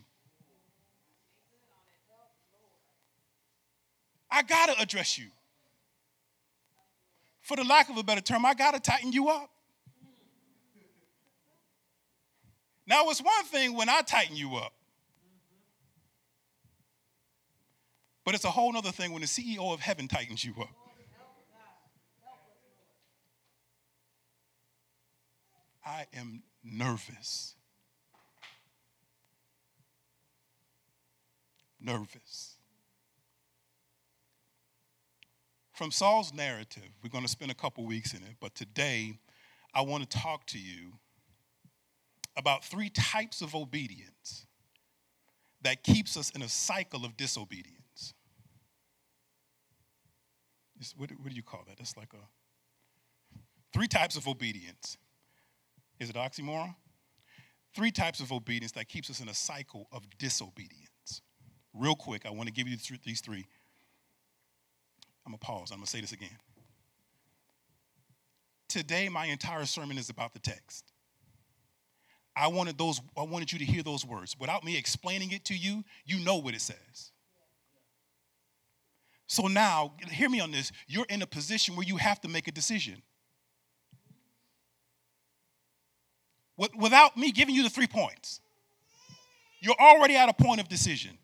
I 4.31 4.43
got 4.43 4.69
to 4.69 4.81
address 4.81 5.17
you 5.17 5.27
for 7.48 7.56
the 7.56 7.63
lack 7.63 7.89
of 7.89 7.96
a 7.96 8.04
better 8.04 8.20
term, 8.20 8.46
I 8.46 8.54
got 8.54 8.74
to 8.74 8.80
tighten 8.82 9.13
you 9.13 9.30
up. 9.30 9.50
Now, 12.86 13.10
it's 13.10 13.22
one 13.22 13.46
thing 13.46 13.74
when 13.74 13.88
I 13.88 14.01
tighten 14.01 14.36
you 14.36 14.58
up, 14.58 14.74
but 18.25 18.36
it's 18.36 18.44
a 18.44 18.50
whole 18.50 18.75
other 18.75 18.92
thing 18.92 19.13
when 19.13 19.22
the 19.22 19.27
CEO 19.27 19.74
of 19.74 19.80
heaven 19.80 20.10
tightens 20.10 20.44
you 20.44 20.54
up. 20.60 20.70
I 25.86 26.06
am 26.13 26.44
nervous. 26.66 27.56
Nervous. 31.80 32.56
From 35.77 35.91
Saul's 35.91 36.34
narrative, 36.34 36.89
we're 37.03 37.12
going 37.12 37.24
to 37.24 37.29
spend 37.29 37.51
a 37.51 37.53
couple 37.53 37.86
weeks 37.86 38.15
in 38.15 38.24
it, 38.24 38.38
but 38.41 38.55
today 38.55 39.19
I 39.75 39.81
want 39.81 40.10
to 40.10 40.17
talk 40.17 40.48
to 40.48 40.57
you 40.57 40.93
about 42.36 42.65
three 42.65 42.89
types 42.89 43.43
of 43.43 43.53
obedience 43.53 44.48
that 45.62 45.84
keeps 45.84 46.17
us 46.17 46.31
in 46.31 46.41
a 46.41 46.50
cycle 46.50 47.05
of 47.05 47.15
disobedience. 47.15 48.15
What, 50.96 51.12
what 51.12 51.29
do 51.29 51.36
you 51.36 51.43
call 51.43 51.63
that? 51.67 51.77
That's 51.77 51.96
like 51.96 52.12
a 52.15 53.39
three 53.72 53.88
types 53.88 54.15
of 54.15 54.27
obedience. 54.27 54.98
Is 56.00 56.10
it 56.10 56.15
oxymoron? 56.15 56.74
Three 57.75 57.91
types 57.91 58.19
of 58.19 58.31
obedience 58.31 58.72
that 58.72 58.89
keeps 58.89 59.12
us 59.12 59.19
in 59.19 59.29
a 59.29 59.34
cycle 59.36 59.88
of 59.91 60.07
disobedience. 60.17 61.22
Real 61.75 61.93
quick, 61.93 62.25
I 62.25 62.31
want 62.31 62.48
to 62.48 62.53
give 62.53 62.67
you 62.67 62.77
these 63.05 63.22
three 63.22 63.46
I'm 65.27 65.31
going 65.31 65.39
to 65.39 65.46
pause. 65.46 65.72
I'm 65.72 65.79
going 65.79 65.86
to 65.86 65.91
say 65.91 66.00
this 66.00 66.13
again. 66.13 66.38
Today, 68.69 69.10
my 69.10 69.25
entire 69.25 69.65
sermon 69.65 69.98
is 69.98 70.10
about 70.10 70.31
the 70.31 70.39
text. 70.39 70.93
I 72.34 72.48
wanted 72.48 72.77
those, 72.77 73.01
I 73.17 73.24
wanted 73.24 73.51
you 73.51 73.60
to 73.60 73.65
hear 73.65 73.84
those 73.84 74.05
words. 74.05 74.38
Without 74.39 74.63
me 74.63 74.77
explaining 74.77 75.31
it 75.31 75.43
to 75.46 75.53
you, 75.53 75.84
you 76.05 76.24
know 76.24 76.38
what 76.38 76.53
it 76.53 76.62
says. 76.62 77.12
So 79.27 79.48
now, 79.48 79.96
hear 80.10 80.29
me 80.29 80.39
on 80.39 80.51
this. 80.51 80.72
You're 80.88 81.07
in 81.10 81.22
a 81.22 81.27
position 81.27 81.75
where 81.75 81.86
you 81.86 81.98
have 81.98 82.22
to 82.22 82.29
make 82.29 82.48
a 82.48 82.51
decision. 82.51 83.01
Without 86.79 87.17
me 87.17 87.34
giving 87.34 87.53
you 87.53 87.63
the 87.63 87.69
three 87.69 87.88
points, 87.88 88.39
you're 89.60 89.75
already 89.77 90.15
at 90.15 90.29
a 90.29 90.34
point 90.34 90.62
of 90.62 90.69
decision. 90.69 91.17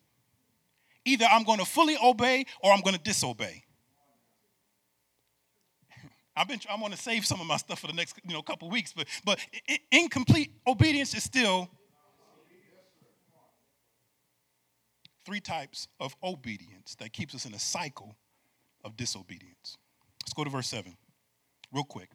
Either 1.06 1.24
I'm 1.24 1.44
going 1.44 1.58
to 1.58 1.64
fully 1.64 1.96
obey 2.02 2.44
or 2.62 2.70
I'm 2.70 2.82
going 2.82 2.96
to 2.96 3.02
disobey. 3.02 3.63
I've 6.36 6.48
been, 6.48 6.60
I 6.68 6.80
want 6.80 6.94
to 6.94 7.00
save 7.00 7.24
some 7.24 7.40
of 7.40 7.46
my 7.46 7.56
stuff 7.56 7.80
for 7.80 7.86
the 7.86 7.92
next 7.92 8.18
you 8.26 8.34
know, 8.34 8.42
couple 8.42 8.68
weeks, 8.68 8.92
but, 8.92 9.06
but 9.24 9.38
incomplete 9.92 10.52
obedience 10.66 11.14
is 11.14 11.22
still 11.22 11.70
three 15.24 15.40
types 15.40 15.88
of 16.00 16.16
obedience 16.22 16.96
that 16.96 17.12
keeps 17.12 17.34
us 17.34 17.46
in 17.46 17.54
a 17.54 17.58
cycle 17.58 18.16
of 18.84 18.96
disobedience. 18.96 19.78
Let's 20.22 20.34
go 20.34 20.44
to 20.44 20.50
verse 20.50 20.68
7, 20.68 20.96
real 21.72 21.84
quick. 21.84 22.10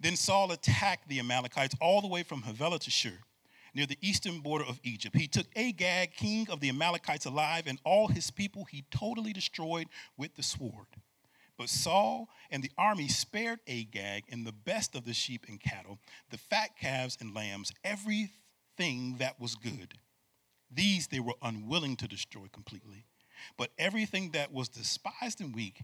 Then 0.00 0.16
Saul 0.16 0.52
attacked 0.52 1.08
the 1.08 1.20
Amalekites 1.20 1.74
all 1.80 2.00
the 2.00 2.08
way 2.08 2.22
from 2.22 2.42
Havilah 2.42 2.80
to 2.80 2.90
Shur 2.90 3.18
near 3.76 3.86
the 3.86 3.98
eastern 4.00 4.40
border 4.40 4.64
of 4.64 4.80
Egypt. 4.82 5.14
He 5.14 5.28
took 5.28 5.46
Agag, 5.54 6.14
king 6.14 6.48
of 6.50 6.60
the 6.60 6.70
Amalekites, 6.70 7.26
alive, 7.26 7.64
and 7.66 7.78
all 7.84 8.08
his 8.08 8.30
people 8.30 8.64
he 8.64 8.84
totally 8.90 9.34
destroyed 9.34 9.86
with 10.16 10.34
the 10.34 10.42
sword. 10.42 10.86
But 11.58 11.68
Saul 11.68 12.28
and 12.50 12.62
the 12.62 12.70
army 12.78 13.08
spared 13.08 13.60
Agag 13.68 14.24
and 14.30 14.46
the 14.46 14.52
best 14.52 14.94
of 14.94 15.04
the 15.04 15.12
sheep 15.12 15.44
and 15.48 15.60
cattle, 15.60 15.98
the 16.30 16.38
fat 16.38 16.70
calves 16.80 17.18
and 17.20 17.34
lambs, 17.34 17.70
everything 17.84 19.16
that 19.18 19.38
was 19.38 19.54
good. 19.54 19.94
These 20.70 21.08
they 21.08 21.20
were 21.20 21.34
unwilling 21.42 21.96
to 21.96 22.08
destroy 22.08 22.46
completely. 22.52 23.04
But 23.58 23.70
everything 23.78 24.30
that 24.30 24.52
was 24.52 24.68
despised 24.68 25.40
and 25.42 25.54
weak, 25.54 25.82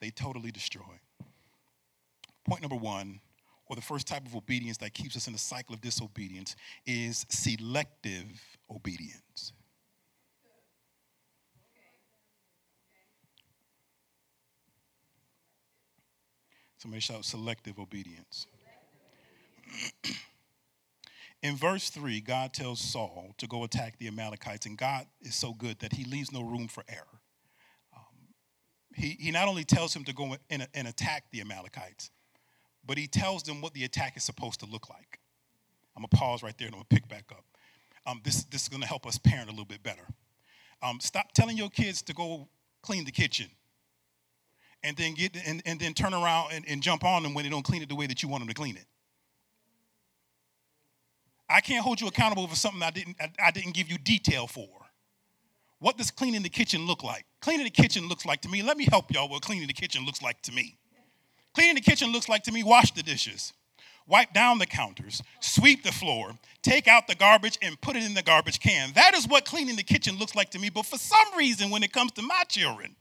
they 0.00 0.10
totally 0.10 0.50
destroyed. 0.50 1.00
Point 2.44 2.62
number 2.62 2.76
one 2.76 3.20
or 3.70 3.76
the 3.76 3.82
first 3.82 4.08
type 4.08 4.26
of 4.26 4.34
obedience 4.34 4.76
that 4.78 4.92
keeps 4.92 5.16
us 5.16 5.28
in 5.28 5.34
a 5.34 5.38
cycle 5.38 5.76
of 5.76 5.80
disobedience 5.80 6.56
is 6.86 7.24
selective 7.28 8.26
obedience. 8.68 9.52
Somebody 16.78 17.00
shout 17.00 17.24
selective 17.24 17.78
obedience. 17.78 18.48
in 21.42 21.54
verse 21.54 21.90
3, 21.90 22.20
God 22.22 22.52
tells 22.52 22.80
Saul 22.80 23.34
to 23.38 23.46
go 23.46 23.62
attack 23.62 23.98
the 23.98 24.08
Amalekites, 24.08 24.66
and 24.66 24.76
God 24.76 25.06
is 25.22 25.36
so 25.36 25.54
good 25.54 25.78
that 25.78 25.92
he 25.92 26.02
leaves 26.02 26.32
no 26.32 26.42
room 26.42 26.66
for 26.66 26.82
error. 26.88 27.20
Um, 27.96 28.34
he, 28.96 29.10
he 29.10 29.30
not 29.30 29.46
only 29.46 29.62
tells 29.62 29.94
him 29.94 30.02
to 30.04 30.12
go 30.12 30.36
and, 30.48 30.66
and 30.74 30.88
attack 30.88 31.30
the 31.30 31.40
Amalekites, 31.40 32.10
but 32.90 32.98
he 32.98 33.06
tells 33.06 33.44
them 33.44 33.60
what 33.60 33.72
the 33.72 33.84
attack 33.84 34.16
is 34.16 34.24
supposed 34.24 34.58
to 34.58 34.66
look 34.66 34.90
like. 34.90 35.20
I'm 35.96 36.02
gonna 36.02 36.08
pause 36.08 36.42
right 36.42 36.58
there 36.58 36.66
and 36.66 36.74
I'm 36.74 36.80
gonna 36.80 36.88
pick 36.90 37.06
back 37.06 37.26
up. 37.30 37.44
Um, 38.04 38.20
this, 38.24 38.42
this 38.46 38.62
is 38.62 38.68
gonna 38.68 38.84
help 38.84 39.06
us 39.06 39.16
parent 39.16 39.46
a 39.46 39.52
little 39.52 39.64
bit 39.64 39.80
better. 39.84 40.02
Um, 40.82 40.98
stop 40.98 41.30
telling 41.30 41.56
your 41.56 41.70
kids 41.70 42.02
to 42.02 42.12
go 42.12 42.48
clean 42.82 43.04
the 43.04 43.12
kitchen 43.12 43.46
and 44.82 44.96
then 44.96 45.14
get 45.14 45.36
and, 45.46 45.62
and 45.66 45.78
then 45.78 45.94
turn 45.94 46.12
around 46.14 46.48
and, 46.52 46.64
and 46.68 46.82
jump 46.82 47.04
on 47.04 47.22
them 47.22 47.32
when 47.32 47.44
they 47.44 47.48
don't 47.48 47.62
clean 47.62 47.80
it 47.80 47.88
the 47.88 47.94
way 47.94 48.08
that 48.08 48.24
you 48.24 48.28
want 48.28 48.40
them 48.40 48.48
to 48.48 48.54
clean 48.54 48.74
it. 48.74 48.86
I 51.48 51.60
can't 51.60 51.84
hold 51.84 52.00
you 52.00 52.08
accountable 52.08 52.48
for 52.48 52.56
something 52.56 52.82
I 52.82 52.90
didn't 52.90 53.18
I, 53.20 53.30
I 53.40 53.50
didn't 53.52 53.74
give 53.74 53.88
you 53.88 53.98
detail 53.98 54.48
for. 54.48 54.68
What 55.78 55.96
does 55.96 56.10
cleaning 56.10 56.42
the 56.42 56.48
kitchen 56.48 56.88
look 56.88 57.04
like? 57.04 57.24
Cleaning 57.40 57.66
the 57.66 57.70
kitchen 57.70 58.08
looks 58.08 58.26
like 58.26 58.40
to 58.40 58.48
me. 58.48 58.64
Let 58.64 58.76
me 58.76 58.88
help 58.90 59.14
y'all 59.14 59.28
what 59.28 59.42
cleaning 59.42 59.68
the 59.68 59.74
kitchen 59.74 60.04
looks 60.04 60.22
like 60.22 60.42
to 60.42 60.50
me. 60.50 60.79
Cleaning 61.54 61.74
the 61.74 61.80
kitchen 61.80 62.12
looks 62.12 62.28
like 62.28 62.42
to 62.44 62.52
me 62.52 62.62
wash 62.62 62.92
the 62.92 63.02
dishes. 63.02 63.52
wipe 64.06 64.32
down 64.32 64.58
the 64.58 64.66
counters, 64.66 65.22
sweep 65.40 65.84
the 65.84 65.92
floor, 65.92 66.32
take 66.62 66.88
out 66.88 67.06
the 67.06 67.14
garbage, 67.14 67.58
and 67.62 67.80
put 67.80 67.96
it 67.96 68.04
in 68.04 68.14
the 68.14 68.22
garbage 68.22 68.58
can. 68.58 68.92
That 68.94 69.14
is 69.14 69.26
what 69.28 69.44
cleaning 69.44 69.76
the 69.76 69.82
kitchen 69.84 70.18
looks 70.18 70.34
like 70.34 70.50
to 70.50 70.58
me. 70.58 70.68
But 70.68 70.86
for 70.86 70.98
some 70.98 71.26
reason, 71.36 71.70
when 71.70 71.82
it 71.82 71.92
comes 71.92 72.12
to 72.12 72.22
my 72.22 72.42
children, 72.48 72.96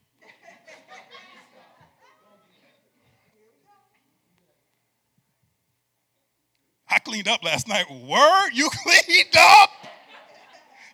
I 6.91 6.97
cleaned 6.99 7.27
up 7.27 7.43
last 7.43 7.67
night. 7.67 7.85
Word, 7.89 8.49
you 8.53 8.69
cleaned 8.83 9.35
up? 9.37 9.69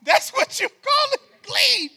That's 0.04 0.32
what 0.32 0.60
you 0.60 0.68
call 0.68 1.14
it, 1.14 1.22
clean. 1.44 1.90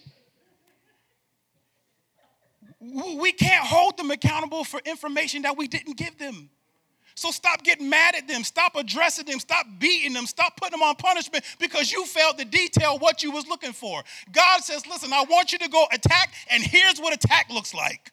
We 2.80 3.32
can't 3.32 3.64
hold 3.66 3.96
them 3.96 4.10
accountable 4.10 4.64
for 4.64 4.80
information 4.84 5.42
that 5.42 5.56
we 5.56 5.66
didn't 5.66 5.96
give 5.96 6.16
them. 6.18 6.50
So 7.16 7.32
stop 7.32 7.64
getting 7.64 7.90
mad 7.90 8.14
at 8.14 8.28
them. 8.28 8.44
Stop 8.44 8.76
addressing 8.76 9.26
them. 9.26 9.40
Stop 9.40 9.66
beating 9.80 10.12
them. 10.12 10.24
Stop 10.24 10.56
putting 10.56 10.78
them 10.78 10.82
on 10.82 10.94
punishment 10.94 11.44
because 11.58 11.90
you 11.90 12.06
failed 12.06 12.38
to 12.38 12.44
detail 12.44 12.96
what 12.98 13.24
you 13.24 13.32
was 13.32 13.48
looking 13.48 13.72
for. 13.72 14.04
God 14.30 14.62
says, 14.62 14.86
"Listen, 14.86 15.12
I 15.12 15.24
want 15.24 15.50
you 15.50 15.58
to 15.58 15.68
go 15.68 15.88
attack 15.90 16.32
and 16.48 16.62
here's 16.62 17.00
what 17.00 17.12
attack 17.12 17.50
looks 17.50 17.74
like." 17.74 18.12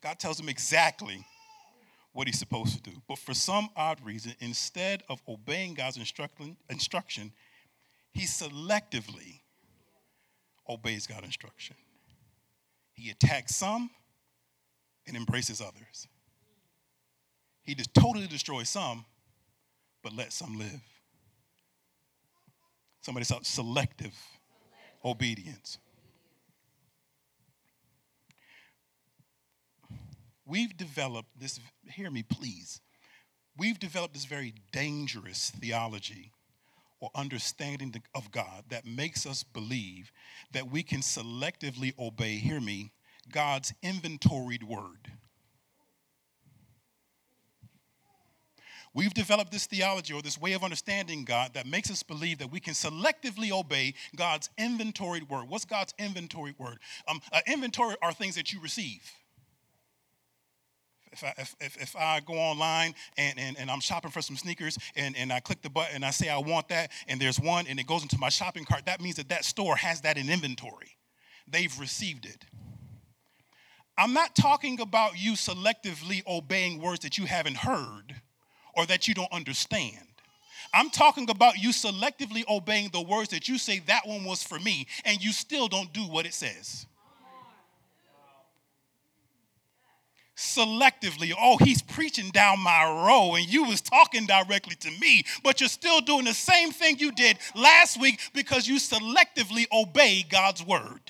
God 0.00 0.18
tells 0.18 0.40
him 0.40 0.48
exactly 0.48 1.22
what 2.12 2.26
he's 2.26 2.38
supposed 2.38 2.74
to 2.74 2.80
do. 2.80 3.02
But 3.06 3.18
for 3.18 3.34
some 3.34 3.68
odd 3.76 4.00
reason, 4.00 4.34
instead 4.40 5.02
of 5.08 5.20
obeying 5.28 5.74
God's 5.74 5.98
instruction, 5.98 7.32
he 8.12 8.22
selectively 8.22 9.40
obeys 10.68 11.06
God's 11.06 11.26
instruction. 11.26 11.76
He 12.92 13.10
attacks 13.10 13.54
some 13.54 13.90
and 15.06 15.16
embraces 15.16 15.60
others. 15.60 16.08
He 17.62 17.74
just 17.74 17.94
totally 17.94 18.26
destroys 18.26 18.68
some, 18.68 19.04
but 20.02 20.14
lets 20.14 20.34
some 20.34 20.58
live. 20.58 20.82
Somebody 23.00 23.24
said 23.24 23.46
selective 23.46 24.14
obedience. 25.04 25.78
we've 30.48 30.76
developed 30.76 31.38
this, 31.38 31.60
hear 31.90 32.10
me 32.10 32.22
please, 32.22 32.80
we've 33.56 33.78
developed 33.78 34.14
this 34.14 34.24
very 34.24 34.54
dangerous 34.72 35.50
theology 35.50 36.32
or 37.00 37.10
understanding 37.14 37.94
of 38.14 38.30
God 38.30 38.64
that 38.70 38.86
makes 38.86 39.26
us 39.26 39.42
believe 39.42 40.12
that 40.52 40.70
we 40.70 40.82
can 40.82 41.00
selectively 41.00 41.96
obey, 41.98 42.36
hear 42.36 42.60
me, 42.60 42.92
God's 43.30 43.72
inventoried 43.82 44.62
word. 44.62 45.12
We've 48.94 49.14
developed 49.14 49.52
this 49.52 49.66
theology 49.66 50.14
or 50.14 50.22
this 50.22 50.40
way 50.40 50.54
of 50.54 50.64
understanding 50.64 51.24
God 51.24 51.54
that 51.54 51.66
makes 51.66 51.90
us 51.90 52.02
believe 52.02 52.38
that 52.38 52.50
we 52.50 52.58
can 52.58 52.74
selectively 52.74 53.50
obey 53.52 53.94
God's 54.16 54.50
inventoried 54.58 55.28
word. 55.28 55.48
What's 55.48 55.64
God's 55.64 55.94
inventoried 55.98 56.58
word? 56.58 56.78
Um, 57.06 57.20
uh, 57.30 57.40
inventory 57.46 57.96
are 58.02 58.12
things 58.12 58.34
that 58.34 58.52
you 58.52 58.60
receive 58.60 59.02
if 61.12 61.24
I, 61.24 61.34
if, 61.38 61.56
if, 61.60 61.96
I 61.96 62.20
go 62.20 62.34
online 62.34 62.94
and, 63.16 63.38
and, 63.38 63.58
and 63.58 63.70
I'm 63.70 63.80
shopping 63.80 64.10
for 64.10 64.22
some 64.22 64.36
sneakers 64.36 64.78
and, 64.96 65.16
and 65.16 65.32
I 65.32 65.40
click 65.40 65.62
the 65.62 65.70
button 65.70 65.96
and 65.96 66.04
I 66.04 66.10
say 66.10 66.28
I 66.28 66.38
want 66.38 66.68
that 66.68 66.90
and 67.06 67.20
there's 67.20 67.40
one 67.40 67.66
and 67.66 67.78
it 67.78 67.86
goes 67.86 68.02
into 68.02 68.18
my 68.18 68.28
shopping 68.28 68.64
cart, 68.64 68.86
that 68.86 69.00
means 69.00 69.16
that 69.16 69.28
that 69.28 69.44
store 69.44 69.76
has 69.76 70.00
that 70.02 70.16
in 70.16 70.30
inventory. 70.30 70.96
They've 71.50 71.78
received 71.78 72.26
it. 72.26 72.44
I'm 73.96 74.12
not 74.12 74.36
talking 74.36 74.80
about 74.80 75.20
you 75.20 75.32
selectively 75.32 76.24
obeying 76.26 76.80
words 76.80 77.00
that 77.00 77.18
you 77.18 77.26
haven't 77.26 77.56
heard 77.56 78.14
or 78.76 78.86
that 78.86 79.08
you 79.08 79.14
don't 79.14 79.32
understand. 79.32 80.06
I'm 80.72 80.90
talking 80.90 81.28
about 81.30 81.58
you 81.58 81.70
selectively 81.70 82.44
obeying 82.48 82.90
the 82.92 83.00
words 83.00 83.30
that 83.30 83.48
you 83.48 83.58
say 83.58 83.80
that 83.86 84.06
one 84.06 84.24
was 84.24 84.42
for 84.42 84.58
me 84.58 84.86
and 85.04 85.22
you 85.22 85.32
still 85.32 85.66
don't 85.66 85.92
do 85.92 86.02
what 86.02 86.26
it 86.26 86.34
says. 86.34 86.86
Selectively. 90.38 91.32
Oh, 91.38 91.58
he's 91.58 91.82
preaching 91.82 92.30
down 92.30 92.60
my 92.60 92.84
row 92.84 93.34
and 93.34 93.52
you 93.52 93.64
was 93.64 93.80
talking 93.80 94.24
directly 94.24 94.76
to 94.76 94.90
me, 95.00 95.24
but 95.42 95.60
you're 95.60 95.68
still 95.68 96.00
doing 96.00 96.24
the 96.24 96.32
same 96.32 96.70
thing 96.70 96.98
you 96.98 97.10
did 97.10 97.38
last 97.56 98.00
week 98.00 98.20
because 98.32 98.68
you 98.68 98.76
selectively 98.76 99.66
obey 99.72 100.24
God's 100.28 100.64
word. 100.64 101.00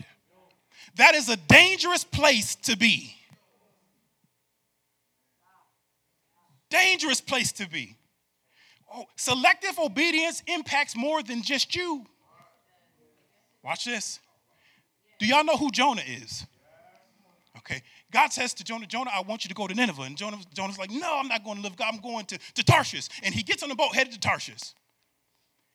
That 0.96 1.14
is 1.14 1.28
a 1.28 1.36
dangerous 1.36 2.04
place 2.04 2.56
to 2.56 2.76
be. 2.76 3.14
Dangerous 6.70 7.20
place 7.20 7.52
to 7.52 7.68
be. 7.68 7.96
Oh, 8.92 9.04
selective 9.16 9.78
obedience 9.78 10.42
impacts 10.46 10.96
more 10.96 11.22
than 11.22 11.42
just 11.42 11.76
you. 11.76 12.06
Watch 13.62 13.84
this. 13.84 14.20
Do 15.18 15.26
y'all 15.26 15.44
know 15.44 15.56
who 15.56 15.70
Jonah 15.70 16.02
is? 16.06 16.46
Okay. 17.58 17.82
God 18.10 18.32
says 18.32 18.54
to 18.54 18.64
Jonah, 18.64 18.86
Jonah, 18.86 19.10
I 19.12 19.20
want 19.20 19.44
you 19.44 19.48
to 19.48 19.54
go 19.54 19.66
to 19.66 19.74
Nineveh. 19.74 20.02
And 20.02 20.16
Jonah, 20.16 20.38
Jonah's 20.54 20.78
like, 20.78 20.90
no, 20.90 21.18
I'm 21.18 21.28
not 21.28 21.44
going 21.44 21.56
to 21.56 21.62
live 21.62 21.76
God. 21.76 21.92
I'm 21.92 22.00
going 22.00 22.24
to, 22.26 22.38
to 22.54 22.64
Tarshish. 22.64 23.08
And 23.22 23.34
he 23.34 23.42
gets 23.42 23.62
on 23.62 23.68
the 23.68 23.74
boat 23.74 23.94
headed 23.94 24.14
to 24.14 24.20
Tarshish. 24.20 24.72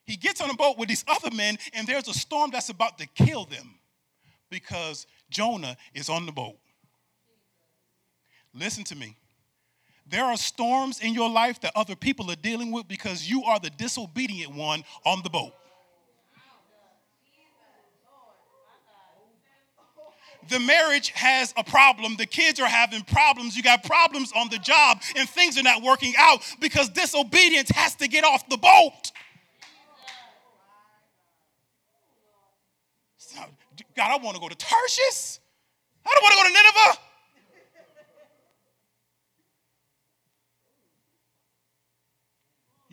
He 0.04 0.16
gets 0.16 0.40
on 0.40 0.50
a 0.50 0.54
boat 0.54 0.76
with 0.76 0.88
these 0.88 1.04
other 1.08 1.34
men, 1.34 1.56
and 1.72 1.86
there's 1.86 2.08
a 2.08 2.12
storm 2.12 2.50
that's 2.50 2.68
about 2.68 2.98
to 2.98 3.06
kill 3.06 3.44
them 3.46 3.76
because 4.50 5.06
Jonah 5.30 5.76
is 5.94 6.08
on 6.08 6.26
the 6.26 6.32
boat. 6.32 6.56
Listen 8.52 8.84
to 8.84 8.96
me. 8.96 9.16
There 10.06 10.24
are 10.24 10.36
storms 10.36 11.00
in 11.00 11.14
your 11.14 11.30
life 11.30 11.60
that 11.62 11.72
other 11.74 11.96
people 11.96 12.30
are 12.30 12.36
dealing 12.36 12.70
with 12.70 12.86
because 12.86 13.28
you 13.28 13.44
are 13.44 13.58
the 13.58 13.70
disobedient 13.70 14.54
one 14.54 14.84
on 15.06 15.22
the 15.22 15.30
boat. 15.30 15.54
The 20.48 20.60
marriage 20.60 21.10
has 21.10 21.52
a 21.56 21.64
problem, 21.64 22.16
the 22.16 22.26
kids 22.26 22.60
are 22.60 22.66
having 22.66 23.02
problems, 23.02 23.56
you 23.56 23.62
got 23.62 23.84
problems 23.84 24.32
on 24.36 24.48
the 24.50 24.58
job, 24.58 25.00
and 25.16 25.28
things 25.28 25.58
are 25.58 25.62
not 25.62 25.82
working 25.82 26.14
out 26.18 26.40
because 26.60 26.88
disobedience 26.88 27.70
has 27.70 27.94
to 27.96 28.08
get 28.08 28.24
off 28.24 28.48
the 28.48 28.56
boat. 28.56 29.12
God, 33.96 34.10
I 34.10 34.22
want 34.22 34.34
to 34.36 34.40
go 34.40 34.48
to 34.48 34.56
Tarshish. 34.56 35.38
I 36.04 36.10
don't 36.12 36.22
want 36.22 36.32
to 36.32 36.36
go 36.36 36.48
to 36.48 36.52
Nineveh. 36.52 37.03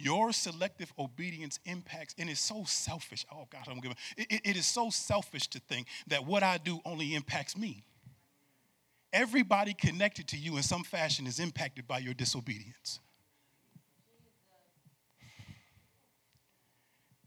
Your 0.02 0.32
selective 0.32 0.92
obedience 0.98 1.60
impacts, 1.66 2.16
and 2.18 2.30
it's 2.30 2.40
so 2.40 2.64
selfish. 2.66 3.26
Oh 3.32 3.48
God, 3.52 3.68
I'm 3.68 3.80
giving. 3.80 3.98
It, 4.18 4.28
it, 4.32 4.42
it 4.46 4.58
is 4.58 4.66
so 4.66 4.90
selfish 4.90 5.48
to 5.50 5.60
think 5.60 5.88
that 6.08 6.26
what 6.26 6.44
I 6.44 6.58
do 6.58 6.80
only 6.86 7.14
impacts 7.14 7.56
me. 7.56 7.84
Everybody 9.14 9.74
connected 9.74 10.28
to 10.30 10.38
you 10.38 10.58
in 10.58 10.64
some 10.64 10.84
fashion 10.84 11.28
is 11.28 11.40
impacted 11.40 11.88
by 11.88 12.00
your 12.00 12.14
disobedience. 12.14 13.00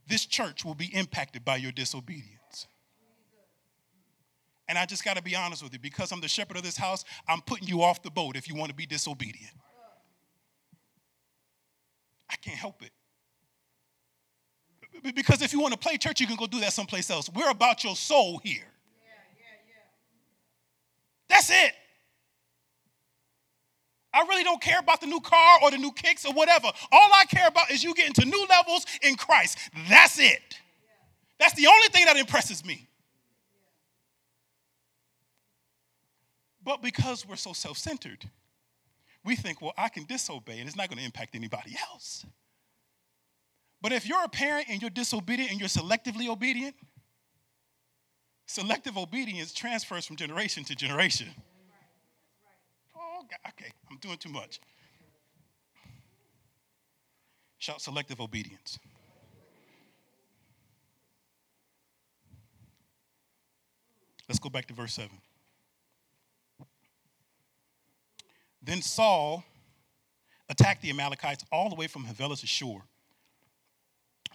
This 0.06 0.26
church 0.26 0.64
will 0.64 0.74
be 0.74 0.86
impacted 0.86 1.44
by 1.44 1.56
your 1.56 1.72
disobedience. 1.72 2.66
And 4.66 4.78
I 4.78 4.86
just 4.86 5.04
got 5.04 5.16
to 5.16 5.22
be 5.22 5.36
honest 5.36 5.62
with 5.62 5.72
you 5.72 5.78
because 5.78 6.10
I'm 6.10 6.20
the 6.20 6.28
shepherd 6.28 6.56
of 6.56 6.62
this 6.62 6.76
house, 6.76 7.04
I'm 7.28 7.42
putting 7.42 7.68
you 7.68 7.82
off 7.82 8.02
the 8.02 8.10
boat 8.10 8.36
if 8.36 8.48
you 8.48 8.54
want 8.54 8.70
to 8.70 8.74
be 8.74 8.86
disobedient. 8.86 9.52
I 12.34 12.36
can't 12.38 12.58
help 12.58 12.82
it. 12.82 12.90
Because 15.14 15.40
if 15.40 15.52
you 15.52 15.60
want 15.60 15.72
to 15.72 15.78
play 15.78 15.96
church, 15.96 16.20
you 16.20 16.26
can 16.26 16.34
go 16.34 16.46
do 16.46 16.58
that 16.60 16.72
someplace 16.72 17.08
else. 17.10 17.30
We're 17.32 17.50
about 17.50 17.84
your 17.84 17.94
soul 17.94 18.40
here. 18.42 18.64
That's 21.28 21.48
it. 21.50 21.72
I 24.12 24.22
really 24.22 24.42
don't 24.42 24.60
care 24.60 24.80
about 24.80 25.00
the 25.00 25.06
new 25.06 25.20
car 25.20 25.58
or 25.62 25.70
the 25.70 25.78
new 25.78 25.92
kicks 25.92 26.24
or 26.24 26.32
whatever. 26.32 26.66
All 26.92 27.10
I 27.14 27.24
care 27.26 27.46
about 27.46 27.70
is 27.70 27.84
you 27.84 27.94
getting 27.94 28.12
to 28.14 28.24
new 28.24 28.46
levels 28.48 28.84
in 29.02 29.14
Christ. 29.16 29.58
That's 29.88 30.18
it. 30.18 30.58
That's 31.38 31.54
the 31.54 31.66
only 31.66 31.88
thing 31.88 32.04
that 32.06 32.16
impresses 32.16 32.64
me. 32.64 32.88
But 36.64 36.82
because 36.82 37.26
we're 37.26 37.36
so 37.36 37.52
self 37.52 37.78
centered, 37.78 38.28
we 39.24 39.36
think, 39.36 39.62
well, 39.62 39.72
I 39.76 39.88
can 39.88 40.04
disobey 40.04 40.58
and 40.58 40.68
it's 40.68 40.76
not 40.76 40.88
going 40.88 40.98
to 40.98 41.04
impact 41.04 41.34
anybody 41.34 41.76
else. 41.90 42.26
But 43.80 43.92
if 43.92 44.06
you're 44.06 44.22
a 44.22 44.28
parent 44.28 44.66
and 44.68 44.80
you're 44.80 44.90
disobedient 44.90 45.50
and 45.50 45.60
you're 45.60 45.68
selectively 45.68 46.28
obedient, 46.28 46.74
selective 48.46 48.96
obedience 48.96 49.52
transfers 49.52 50.06
from 50.06 50.16
generation 50.16 50.64
to 50.64 50.74
generation. 50.74 51.28
Oh, 52.96 53.22
God, 53.28 53.52
okay, 53.52 53.70
I'm 53.90 53.98
doing 53.98 54.18
too 54.18 54.30
much. 54.30 54.60
Shout 57.58 57.80
selective 57.80 58.20
obedience. 58.20 58.78
Let's 64.28 64.38
go 64.38 64.48
back 64.48 64.66
to 64.66 64.74
verse 64.74 64.94
7. 64.94 65.10
Then 68.64 68.80
Saul 68.80 69.44
attacked 70.48 70.82
the 70.82 70.90
Amalekites 70.90 71.44
all 71.52 71.68
the 71.68 71.74
way 71.74 71.86
from 71.86 72.04
Havilah 72.04 72.36
Shur 72.36 72.82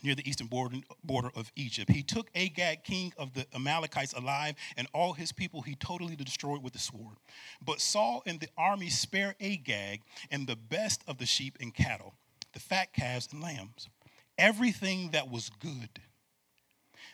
near 0.01 0.15
the 0.15 0.27
eastern 0.29 0.47
border, 0.47 0.77
border 1.03 1.29
of 1.35 1.51
Egypt. 1.55 1.91
He 1.91 2.03
took 2.03 2.29
Agag, 2.35 2.83
king 2.83 3.11
of 3.17 3.33
the 3.33 3.45
Amalekites, 3.53 4.13
alive, 4.13 4.55
and 4.77 4.87
all 4.93 5.13
his 5.13 5.31
people 5.31 5.61
he 5.61 5.75
totally 5.75 6.15
destroyed 6.15 6.63
with 6.63 6.73
the 6.73 6.79
sword. 6.79 7.17
But 7.61 7.81
Saul 7.81 8.23
and 8.25 8.39
the 8.39 8.47
army 8.57 8.89
spared 8.89 9.35
Agag 9.41 10.01
and 10.31 10.47
the 10.47 10.55
best 10.55 11.03
of 11.07 11.17
the 11.17 11.25
sheep 11.25 11.57
and 11.59 11.73
cattle, 11.73 12.13
the 12.53 12.59
fat 12.59 12.93
calves 12.93 13.27
and 13.31 13.41
lambs, 13.41 13.89
everything 14.37 15.11
that 15.11 15.29
was 15.29 15.49
good. 15.59 16.01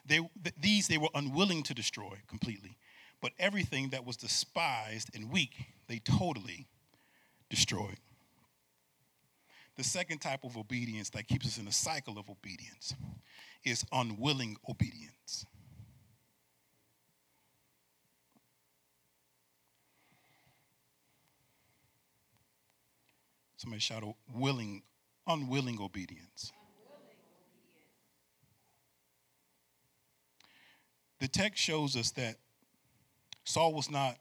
They, 0.05 0.19
these 0.59 0.87
they 0.87 0.99
were 0.99 1.09
unwilling 1.15 1.63
to 1.63 1.73
destroy 1.73 2.19
completely, 2.27 2.77
but 3.21 3.31
everything 3.39 3.89
that 3.89 4.05
was 4.05 4.17
despised 4.17 5.09
and 5.15 5.31
weak, 5.31 5.55
they 5.87 5.97
totally 5.97 6.67
destroyed. 7.49 7.97
The 9.77 9.83
second 9.83 10.19
type 10.19 10.43
of 10.43 10.57
obedience 10.57 11.09
that 11.11 11.27
keeps 11.27 11.45
us 11.45 11.57
in 11.57 11.67
a 11.67 11.71
cycle 11.71 12.17
of 12.17 12.29
obedience 12.29 12.95
is 13.63 13.83
unwilling 13.91 14.55
obedience. 14.69 15.45
Somebody 23.57 23.79
shout 23.81 24.03
out 24.03 24.15
willing, 24.33 24.83
unwilling 25.27 25.79
obedience. 25.81 26.51
The 31.19 31.27
text 31.27 31.61
shows 31.61 31.95
us 31.95 32.11
that 32.11 32.35
Saul 33.43 33.73
was 33.73 33.89
not 33.89 34.17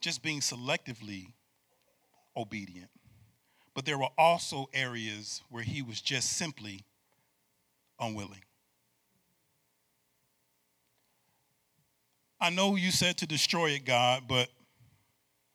just 0.00 0.22
being 0.22 0.40
selectively 0.40 1.32
obedient, 2.38 2.88
but 3.74 3.84
there 3.84 3.98
were 3.98 4.08
also 4.16 4.68
areas 4.72 5.42
where 5.50 5.62
he 5.62 5.82
was 5.82 6.00
just 6.00 6.36
simply 6.36 6.84
unwilling. 8.00 8.42
I 12.40 12.50
know 12.50 12.76
you 12.76 12.92
said 12.92 13.18
to 13.18 13.26
destroy 13.26 13.70
it, 13.70 13.84
God, 13.84 14.22
but 14.28 14.48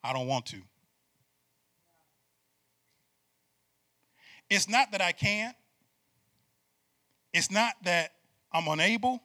I 0.03 0.11
don't 0.11 0.27
want 0.27 0.45
to. 0.47 0.57
It's 4.49 4.67
not 4.67 4.91
that 4.91 5.01
I 5.01 5.13
can't, 5.13 5.55
it's 7.33 7.49
not 7.49 7.73
that 7.83 8.11
I'm 8.51 8.67
unable, 8.67 9.21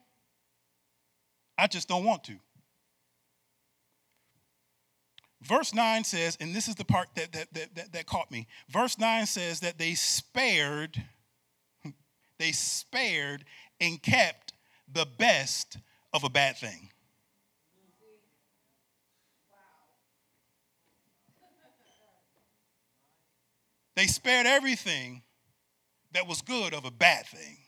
I 1.59 1.67
just 1.67 1.89
don't 1.89 2.05
want 2.05 2.25
to. 2.25 2.37
Verse 5.43 5.73
9 5.73 6.05
says, 6.05 6.37
and 6.41 6.55
this 6.55 6.67
is 6.67 6.75
the 6.75 6.85
part 6.85 7.09
that, 7.15 7.33
that, 7.33 7.53
that, 7.55 7.75
that, 7.77 7.93
that 7.93 8.07
caught 8.07 8.31
me. 8.31 8.47
Verse 8.69 8.99
9 8.99 9.27
says 9.27 9.61
that 9.61 9.79
they 9.79 9.95
spared, 9.95 11.03
they 12.39 12.53
spared 12.53 13.45
and 13.81 14.03
kept 14.03 14.53
the 14.93 15.07
best 15.19 15.79
of 16.13 16.25
a 16.25 16.31
bad 16.31 16.57
thing. 16.57 16.91
They 23.95 24.07
spared 24.07 24.47
everything 24.47 25.23
that 26.13 26.27
was 26.27 26.41
good 26.41 26.73
of 26.73 26.85
a 26.85 26.91
bad 26.91 27.27
thing. 27.27 27.59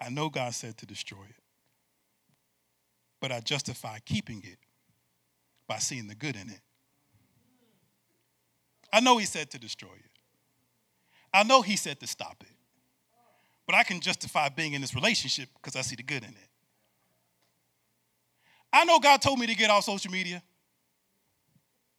I 0.00 0.10
know 0.10 0.28
God 0.28 0.54
said 0.54 0.76
to 0.78 0.86
destroy 0.86 1.24
it, 1.28 1.42
but 3.20 3.32
I 3.32 3.40
justify 3.40 3.98
keeping 4.04 4.42
it 4.44 4.58
by 5.66 5.78
seeing 5.78 6.06
the 6.06 6.14
good 6.14 6.36
in 6.36 6.50
it. 6.50 6.60
I 8.92 9.00
know 9.00 9.18
He 9.18 9.26
said 9.26 9.50
to 9.50 9.58
destroy 9.58 9.88
it. 9.88 10.10
I 11.32 11.42
know 11.42 11.62
He 11.62 11.76
said 11.76 12.00
to 12.00 12.06
stop 12.06 12.36
it. 12.40 12.54
But 13.68 13.74
I 13.74 13.82
can 13.82 14.00
justify 14.00 14.48
being 14.48 14.72
in 14.72 14.80
this 14.80 14.94
relationship 14.94 15.50
because 15.54 15.76
I 15.76 15.82
see 15.82 15.94
the 15.94 16.02
good 16.02 16.22
in 16.22 16.30
it. 16.30 16.48
I 18.72 18.86
know 18.86 18.98
God 18.98 19.20
told 19.20 19.38
me 19.38 19.46
to 19.46 19.54
get 19.54 19.68
off 19.68 19.84
social 19.84 20.10
media 20.10 20.42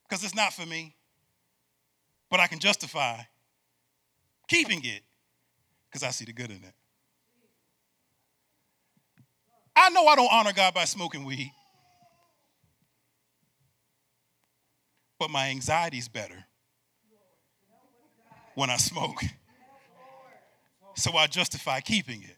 because 0.03 0.23
it's 0.23 0.33
not 0.33 0.51
for 0.51 0.65
me, 0.65 0.95
but 2.31 2.39
I 2.39 2.47
can 2.47 2.57
justify 2.57 3.19
keeping 4.47 4.83
it 4.83 5.03
because 5.89 6.01
I 6.01 6.09
see 6.09 6.25
the 6.25 6.33
good 6.33 6.49
in 6.49 6.57
it. 6.63 6.73
I 9.81 9.89
know 9.91 10.05
I 10.07 10.15
don't 10.15 10.31
honor 10.31 10.51
God 10.51 10.73
by 10.73 10.83
smoking 10.83 11.23
weed, 11.23 11.53
but 15.17 15.29
my 15.29 15.47
anxiety's 15.47 16.09
better 16.09 16.45
when 18.55 18.69
I 18.69 18.75
smoke. 18.75 19.23
So 20.95 21.13
I 21.13 21.27
justify 21.27 21.79
keeping 21.79 22.23
it. 22.23 22.35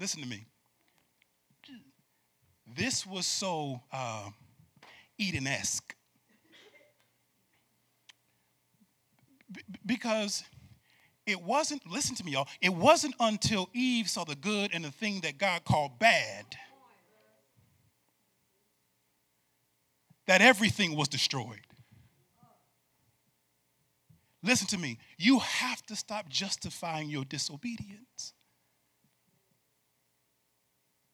Listen 0.00 0.20
to 0.22 0.28
me. 0.28 0.46
This 2.76 3.06
was 3.06 3.24
so 3.24 3.80
uh, 3.92 4.30
Eden 5.16 5.46
esque. 5.46 5.94
B- 9.50 9.62
because 9.86 10.42
it 11.28 11.42
wasn't, 11.42 11.86
listen 11.86 12.16
to 12.16 12.24
me, 12.24 12.32
y'all, 12.32 12.48
it 12.62 12.72
wasn't 12.72 13.14
until 13.20 13.68
Eve 13.74 14.08
saw 14.08 14.24
the 14.24 14.34
good 14.34 14.70
and 14.72 14.82
the 14.82 14.90
thing 14.90 15.20
that 15.20 15.36
God 15.36 15.64
called 15.64 15.98
bad 15.98 16.46
that 20.26 20.40
everything 20.40 20.96
was 20.96 21.08
destroyed. 21.08 21.60
Listen 24.42 24.66
to 24.68 24.78
me, 24.78 24.98
you 25.18 25.38
have 25.40 25.84
to 25.86 25.96
stop 25.96 26.28
justifying 26.28 27.10
your 27.10 27.24
disobedience. 27.24 28.32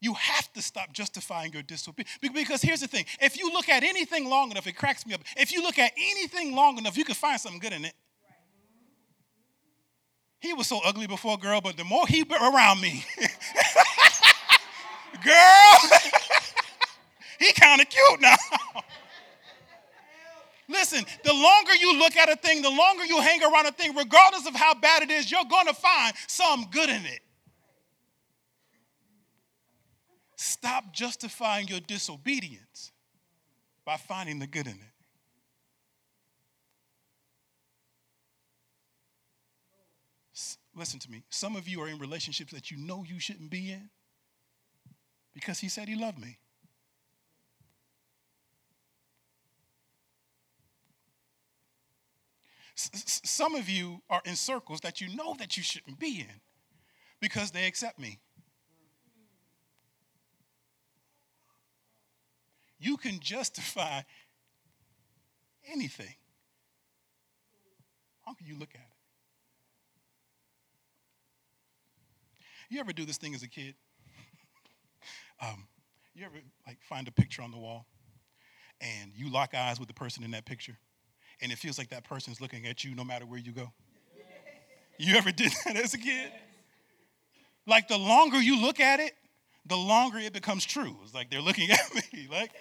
You 0.01 0.15
have 0.15 0.53
to 0.53 0.63
stop 0.63 0.93
justifying 0.93 1.53
your 1.53 1.63
disobedience. 1.63 2.19
Because 2.21 2.61
here's 2.61 2.81
the 2.81 2.87
thing 2.87 3.07
if 3.21 3.39
you 3.39 3.53
look 3.53 3.69
at 3.69 3.83
anything 3.83 4.29
long 4.29 4.51
enough, 4.51 4.67
it 4.67 4.77
cracks 4.77 5.07
me 5.07 5.15
up. 5.15 5.23
If 5.37 5.51
you 5.53 5.63
look 5.63 5.79
at 5.79 5.93
anything 5.97 6.55
long 6.55 6.79
enough, 6.79 6.97
you 6.97 7.05
can 7.05 7.15
find 7.15 7.41
something 7.41 7.61
good 7.61 7.73
in 7.73 7.85
it. 7.87 7.95
He 10.45 10.53
was 10.53 10.67
so 10.67 10.79
ugly 10.85 11.07
before, 11.07 11.39
girl, 11.39 11.63
but 11.63 11.79
the 11.79 11.85
more 11.85 12.07
he 12.07 12.23
around 12.23 12.79
me, 12.79 13.03
girl, 15.25 15.79
he 17.39 17.51
kind 17.55 17.81
of 17.81 17.89
cute 17.89 18.21
now. 18.21 18.37
Listen, 20.69 21.03
the 21.25 21.33
longer 21.33 21.75
you 21.77 21.99
look 21.99 22.15
at 22.19 22.29
a 22.29 22.37
thing, 22.37 22.61
the 22.61 22.69
longer 22.69 23.07
you 23.07 23.23
hang 23.23 23.43
around 23.43 23.65
a 23.65 23.73
thing, 23.73 23.97
regardless 23.97 24.47
of 24.47 24.55
how 24.55 24.75
bad 24.75 25.03
it 25.03 25.11
is, 25.11 25.31
you're 25.31 25.47
going 25.49 25.67
to 25.67 25.73
find 25.73 26.15
some 26.27 26.67
good 26.71 26.91
in 26.91 27.07
it. 27.07 27.21
Stop 30.37 30.93
justifying 30.93 31.69
your 31.69 31.81
disobedience 31.81 32.93
by 33.87 33.97
finding 33.97 34.41
the 34.41 34.47
good 34.47 34.67
in 34.67 34.75
it. 34.75 34.94
Listen 40.77 40.99
to 41.01 41.11
me. 41.11 41.23
Some 41.31 41.57
of 41.57 41.69
you 41.69 41.81
are 41.81 41.89
in 41.89 41.99
relationships 41.99 42.53
that 42.53 42.71
you 42.71 42.77
know 42.77 43.05
you 43.07 43.19
shouldn't 43.19 43.51
be 43.51 43.71
in 43.71 43.91
because 45.33 45.59
he 45.59 45.69
said 45.69 45.89
he 45.89 45.97
loved 45.97 46.19
me. 46.19 46.39
Some 52.75 53.55
of 53.55 53.69
you 53.69 54.03
are 54.11 54.21
in 54.25 54.35
circles 54.35 54.81
that 54.81 55.01
you 55.01 55.15
know 55.15 55.35
that 55.39 55.57
you 55.57 55.63
shouldn't 55.63 55.99
be 55.99 56.21
in 56.21 56.41
because 57.21 57.53
they 57.53 57.67
accept 57.67 57.99
me. 58.01 58.19
You 62.79 62.97
can 62.97 63.21
justify 63.21 64.03
anything. 65.73 66.15
How 68.27 68.35
can 68.35 68.47
you 68.47 68.59
look 68.59 68.71
at 68.75 68.81
it? 68.81 68.94
You 72.71 72.81
ever 72.81 72.93
do 72.93 73.05
this 73.05 73.19
thing 73.19 73.35
as 73.35 73.43
a 73.43 73.49
kid? 73.49 73.75
um, 75.43 75.67
you 76.15 76.25
ever 76.25 76.37
like 76.67 76.79
find 76.89 77.09
a 77.09 77.13
picture 77.13 77.43
on 77.43 77.51
the 77.51 77.59
wall 77.59 77.87
and 78.81 79.13
you 79.15 79.31
lock 79.31 79.55
eyes 79.55 79.79
with 79.79 79.89
the 79.89 79.95
person 79.95 80.25
in 80.25 80.31
that 80.33 80.45
picture 80.45 80.77
and 81.41 81.53
it 81.53 81.59
feels 81.59 81.79
like 81.79 81.91
that 81.91 82.05
person's 82.05 82.41
looking 82.41 82.67
at 82.67 82.85
you 82.85 82.95
no 82.95 83.05
matter 83.05 83.27
where 83.27 83.39
you 83.39 83.53
go? 83.53 83.73
You 84.99 85.17
ever 85.17 85.33
did 85.33 85.53
that 85.65 85.77
as 85.77 85.95
a 85.95 85.99
kid? 85.99 86.31
Like 87.67 87.89
the 87.89 87.99
longer 87.99 88.41
you 88.41 88.61
look 88.61 88.81
at 88.81 89.01
it, 89.01 89.13
the 89.67 89.77
longer 89.77 90.19
it 90.19 90.33
becomes 90.33 90.65
true. 90.65 90.97
It's 91.03 91.15
like 91.15 91.31
they're 91.31 91.41
looking 91.41 91.71
at 91.71 91.95
me. 91.95 92.29
Like, 92.31 92.53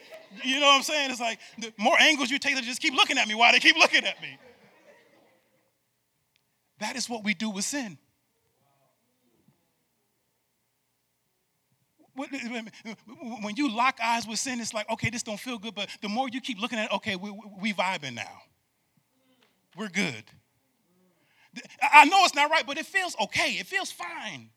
you 0.44 0.60
know 0.60 0.68
what 0.68 0.78
I'm 0.78 0.84
saying? 0.84 1.12
It's 1.12 1.20
like 1.20 1.40
the 1.60 1.74
more 1.78 2.00
angles 2.00 2.32
you 2.32 2.40
take, 2.40 2.56
they 2.56 2.62
just 2.62 2.82
keep 2.82 2.96
looking 2.96 3.18
at 3.18 3.28
me. 3.28 3.36
Why 3.36 3.52
they 3.52 3.60
keep 3.60 3.78
looking 3.78 4.06
at 4.06 4.22
me? 4.22 4.38
That 6.80 6.96
is 6.96 7.10
what 7.10 7.24
we 7.24 7.34
do 7.34 7.50
with 7.50 7.66
sin. 7.66 7.98
When 12.16 13.56
you 13.56 13.76
lock 13.76 13.98
eyes 14.02 14.28
with 14.28 14.40
sin, 14.40 14.60
it's 14.62 14.74
like, 14.74 14.90
okay, 14.90 15.10
this 15.10 15.24
don't 15.24 15.40
feel 15.40 15.58
good, 15.58 15.74
but 15.74 15.90
the 16.02 16.10
more 16.10 16.30
you 16.30 16.42
keep 16.42 16.60
looking 16.60 16.78
at 16.78 16.86
it, 16.86 16.94
okay, 16.94 17.16
we, 17.16 17.32
we 17.60 17.74
vibing 17.74 18.14
now. 18.14 18.42
We're 19.76 19.90
good. 19.90 20.24
I 21.82 22.06
know 22.06 22.24
it's 22.24 22.36
not 22.36 22.50
right, 22.52 22.66
but 22.66 22.78
it 22.78 22.86
feels 22.86 23.16
okay. 23.20 23.54
It 23.54 23.68
feels 23.68 23.92
fine. 23.92 24.50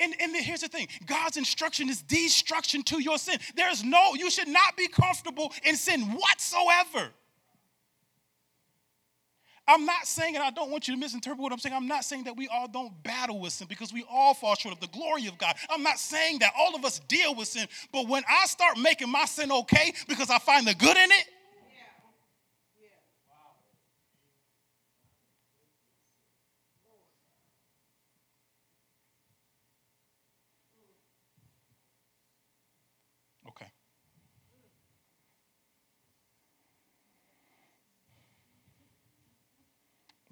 And, 0.00 0.14
and 0.20 0.34
here's 0.36 0.62
the 0.62 0.68
thing 0.68 0.88
God's 1.06 1.36
instruction 1.36 1.88
is 1.88 2.02
destruction 2.02 2.82
to 2.84 3.00
your 3.00 3.18
sin. 3.18 3.38
There's 3.54 3.84
no, 3.84 4.14
you 4.14 4.30
should 4.30 4.48
not 4.48 4.76
be 4.76 4.88
comfortable 4.88 5.52
in 5.64 5.76
sin 5.76 6.00
whatsoever. 6.00 7.10
I'm 9.68 9.86
not 9.86 10.06
saying, 10.06 10.34
and 10.34 10.42
I 10.44 10.50
don't 10.50 10.70
want 10.70 10.88
you 10.88 10.94
to 10.94 11.00
misinterpret 11.00 11.38
what 11.38 11.52
I'm 11.52 11.58
saying, 11.58 11.74
I'm 11.74 11.86
not 11.86 12.04
saying 12.04 12.24
that 12.24 12.36
we 12.36 12.48
all 12.48 12.66
don't 12.66 13.02
battle 13.02 13.40
with 13.40 13.52
sin 13.52 13.68
because 13.68 13.92
we 13.92 14.04
all 14.10 14.34
fall 14.34 14.54
short 14.56 14.74
of 14.74 14.80
the 14.80 14.88
glory 14.88 15.26
of 15.28 15.38
God. 15.38 15.54
I'm 15.70 15.82
not 15.82 15.98
saying 15.98 16.40
that 16.40 16.52
all 16.58 16.74
of 16.74 16.84
us 16.84 16.98
deal 17.08 17.34
with 17.34 17.48
sin, 17.48 17.68
but 17.92 18.08
when 18.08 18.24
I 18.28 18.46
start 18.46 18.78
making 18.78 19.10
my 19.10 19.24
sin 19.24 19.52
okay 19.52 19.94
because 20.08 20.30
I 20.30 20.38
find 20.38 20.66
the 20.66 20.74
good 20.74 20.96
in 20.96 21.10
it, 21.10 21.24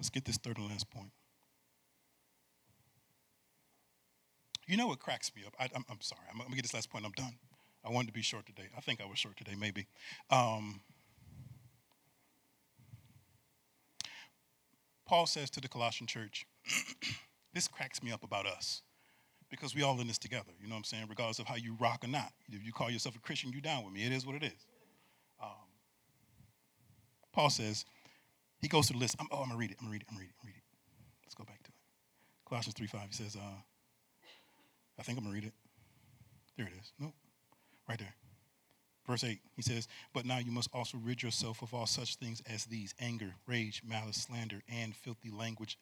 get 0.11 0.25
this 0.25 0.37
third 0.37 0.57
and 0.57 0.69
last 0.69 0.89
point. 0.89 1.11
You 4.67 4.77
know 4.77 4.87
what 4.87 4.99
cracks 4.99 5.31
me 5.35 5.43
up? 5.45 5.53
I, 5.59 5.65
am 5.75 5.83
sorry. 5.99 6.21
I'm, 6.33 6.39
I'm 6.41 6.49
to 6.49 6.55
get 6.55 6.61
this 6.61 6.73
last 6.73 6.89
point. 6.89 7.05
I'm 7.05 7.11
done. 7.11 7.33
I 7.83 7.89
wanted 7.89 8.07
to 8.07 8.13
be 8.13 8.21
short 8.21 8.45
today. 8.45 8.69
I 8.77 8.81
think 8.81 9.01
I 9.01 9.05
was 9.05 9.17
short 9.17 9.35
today, 9.35 9.55
maybe. 9.59 9.87
Um, 10.29 10.81
Paul 15.05 15.25
says 15.25 15.49
to 15.51 15.61
the 15.61 15.67
Colossian 15.67 16.07
church, 16.07 16.45
this 17.53 17.67
cracks 17.67 18.01
me 18.01 18.11
up 18.11 18.23
about 18.23 18.45
us 18.45 18.81
because 19.49 19.75
we 19.75 19.83
all 19.83 19.99
in 19.99 20.07
this 20.07 20.17
together. 20.17 20.51
You 20.61 20.69
know 20.69 20.75
what 20.75 20.79
I'm 20.79 20.83
saying? 20.85 21.05
Regardless 21.09 21.39
of 21.39 21.47
how 21.47 21.55
you 21.55 21.75
rock 21.79 22.05
or 22.05 22.07
not. 22.07 22.31
If 22.49 22.63
you 22.65 22.71
call 22.71 22.89
yourself 22.89 23.15
a 23.15 23.19
Christian, 23.19 23.51
you 23.51 23.59
down 23.59 23.83
with 23.83 23.93
me. 23.93 24.05
It 24.05 24.13
is 24.13 24.25
what 24.25 24.35
it 24.35 24.43
is. 24.43 24.65
Um, 25.43 25.49
Paul 27.33 27.49
says, 27.49 27.83
he 28.61 28.67
goes 28.67 28.87
to 28.87 28.93
the 28.93 28.99
list. 28.99 29.15
I'm, 29.19 29.27
oh, 29.31 29.37
I'm 29.37 29.49
going 29.49 29.51
to 29.51 29.57
read 29.57 29.71
it. 29.71 29.77
I'm 29.79 29.87
going 29.87 29.91
to 29.91 29.93
read 29.93 30.01
it. 30.01 30.07
I'm 30.11 30.15
going 30.15 30.29
to 30.29 30.47
read 30.47 30.57
it. 30.57 30.63
Let's 31.25 31.35
go 31.35 31.43
back 31.43 31.63
to 31.63 31.69
it. 31.69 31.75
Colossians 32.47 32.75
3 32.75 32.87
5. 32.87 33.01
He 33.07 33.13
says, 33.13 33.35
uh, 33.35 33.61
I 34.99 35.03
think 35.03 35.17
I'm 35.17 35.23
going 35.23 35.33
to 35.33 35.41
read 35.41 35.47
it. 35.47 35.53
There 36.57 36.67
it 36.67 36.73
is. 36.79 36.91
Nope. 36.99 37.13
Right 37.89 37.99
there. 37.99 38.13
Verse 39.07 39.23
8, 39.23 39.39
he 39.55 39.61
says, 39.61 39.87
But 40.13 40.25
now 40.25 40.37
you 40.37 40.51
must 40.51 40.69
also 40.73 40.97
rid 40.99 41.23
yourself 41.23 41.63
of 41.63 41.73
all 41.73 41.87
such 41.87 42.15
things 42.15 42.41
as 42.47 42.65
these 42.65 42.93
anger, 42.99 43.33
rage, 43.47 43.81
malice, 43.85 44.17
slander, 44.17 44.61
and 44.69 44.95
filthy 44.95 45.31
language 45.31 45.77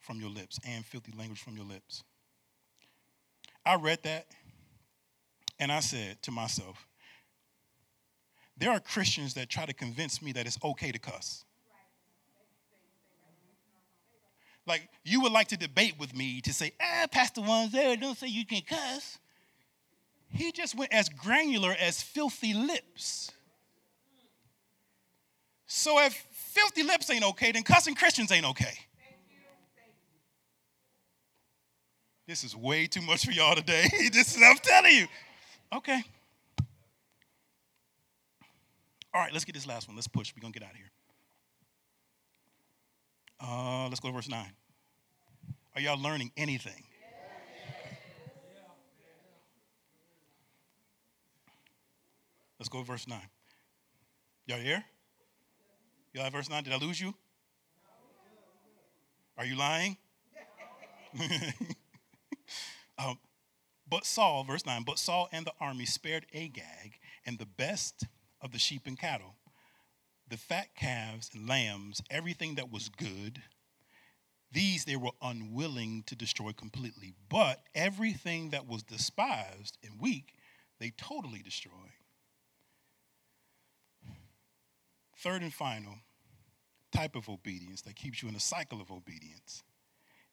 from 0.00 0.20
your 0.20 0.30
lips. 0.30 0.58
And 0.66 0.84
filthy 0.84 1.12
language 1.16 1.40
from 1.40 1.56
your 1.56 1.64
lips. 1.64 2.02
I 3.64 3.76
read 3.76 4.02
that 4.02 4.26
and 5.58 5.72
I 5.72 5.80
said 5.80 6.22
to 6.22 6.30
myself, 6.30 6.86
There 8.56 8.70
are 8.70 8.80
Christians 8.80 9.34
that 9.34 9.48
try 9.48 9.64
to 9.64 9.72
convince 9.72 10.20
me 10.20 10.32
that 10.32 10.46
it's 10.46 10.58
okay 10.62 10.92
to 10.92 10.98
cuss. 10.98 11.45
Like 14.66 14.88
you 15.04 15.20
would 15.22 15.32
like 15.32 15.48
to 15.48 15.56
debate 15.56 15.94
with 15.98 16.14
me 16.14 16.40
to 16.42 16.52
say, 16.52 16.72
ah, 16.80 17.06
Pastor 17.10 17.40
One's 17.40 17.72
there, 17.72 17.96
don't 17.96 18.18
say 18.18 18.26
you 18.26 18.44
can 18.44 18.62
cuss. 18.62 19.18
He 20.28 20.52
just 20.52 20.76
went 20.76 20.92
as 20.92 21.08
granular 21.08 21.74
as 21.78 22.02
filthy 22.02 22.52
lips. 22.52 23.30
So 25.66 26.00
if 26.00 26.14
filthy 26.30 26.82
lips 26.82 27.08
ain't 27.10 27.24
okay, 27.24 27.52
then 27.52 27.62
cussing 27.62 27.94
Christians 27.94 28.32
ain't 28.32 28.46
okay. 28.46 28.74
This 32.26 32.42
is 32.42 32.56
way 32.56 32.86
too 32.86 33.02
much 33.02 33.24
for 33.24 33.30
y'all 33.30 33.54
today. 33.54 33.88
this 34.12 34.36
is, 34.36 34.42
I'm 34.42 34.56
telling 34.56 34.92
you. 34.92 35.06
Okay. 35.72 36.02
All 39.14 39.20
right, 39.20 39.32
let's 39.32 39.44
get 39.44 39.54
this 39.54 39.66
last 39.66 39.86
one. 39.86 39.96
Let's 39.96 40.08
push. 40.08 40.32
We're 40.36 40.40
going 40.40 40.52
to 40.52 40.58
get 40.58 40.66
out 40.66 40.72
of 40.72 40.76
here. 40.76 40.90
Uh, 43.40 43.88
let's 43.88 44.00
go 44.00 44.08
to 44.08 44.14
verse 44.14 44.28
9. 44.28 44.44
Are 45.74 45.80
y'all 45.80 46.00
learning 46.00 46.32
anything? 46.36 46.84
Let's 52.58 52.68
go 52.70 52.78
to 52.78 52.84
verse 52.84 53.06
9. 53.06 53.20
Y'all 54.46 54.58
here? 54.58 54.82
Y'all 56.14 56.24
have 56.24 56.32
verse 56.32 56.48
9? 56.48 56.64
Did 56.64 56.72
I 56.72 56.78
lose 56.78 57.00
you? 57.00 57.14
Are 59.36 59.44
you 59.44 59.56
lying? 59.56 59.98
um, 62.98 63.18
but 63.88 64.06
Saul, 64.06 64.44
verse 64.44 64.64
9, 64.64 64.82
but 64.84 64.98
Saul 64.98 65.28
and 65.30 65.46
the 65.46 65.52
army 65.60 65.84
spared 65.84 66.26
Agag 66.34 66.98
and 67.26 67.38
the 67.38 67.46
best 67.46 68.06
of 68.40 68.52
the 68.52 68.58
sheep 68.58 68.82
and 68.86 68.98
cattle 68.98 69.34
the 70.28 70.36
fat 70.36 70.74
calves 70.74 71.30
and 71.34 71.48
lambs, 71.48 72.02
everything 72.10 72.56
that 72.56 72.70
was 72.70 72.88
good, 72.88 73.42
these 74.52 74.84
they 74.84 74.96
were 74.96 75.10
unwilling 75.22 76.02
to 76.06 76.16
destroy 76.16 76.52
completely. 76.52 77.12
But 77.28 77.62
everything 77.74 78.50
that 78.50 78.66
was 78.66 78.82
despised 78.82 79.78
and 79.82 80.00
weak, 80.00 80.34
they 80.78 80.90
totally 80.90 81.42
destroyed. 81.42 81.72
Third 85.18 85.42
and 85.42 85.52
final 85.52 85.94
type 86.92 87.16
of 87.16 87.28
obedience 87.28 87.82
that 87.82 87.96
keeps 87.96 88.22
you 88.22 88.28
in 88.28 88.34
a 88.34 88.40
cycle 88.40 88.80
of 88.80 88.90
obedience 88.90 89.62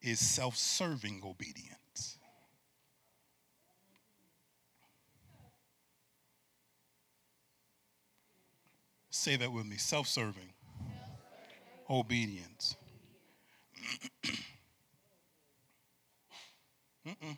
is 0.01 0.19
self 0.19 0.55
serving 0.55 1.21
obedience. 1.25 2.17
Say 9.15 9.35
that 9.35 9.53
with 9.53 9.67
me 9.67 9.77
self 9.77 10.07
serving 10.07 10.49
obedience. 11.87 12.75
Mm-mm. 17.07 17.37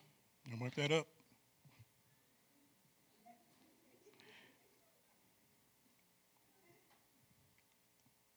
That 0.78 0.94
up. 0.94 1.06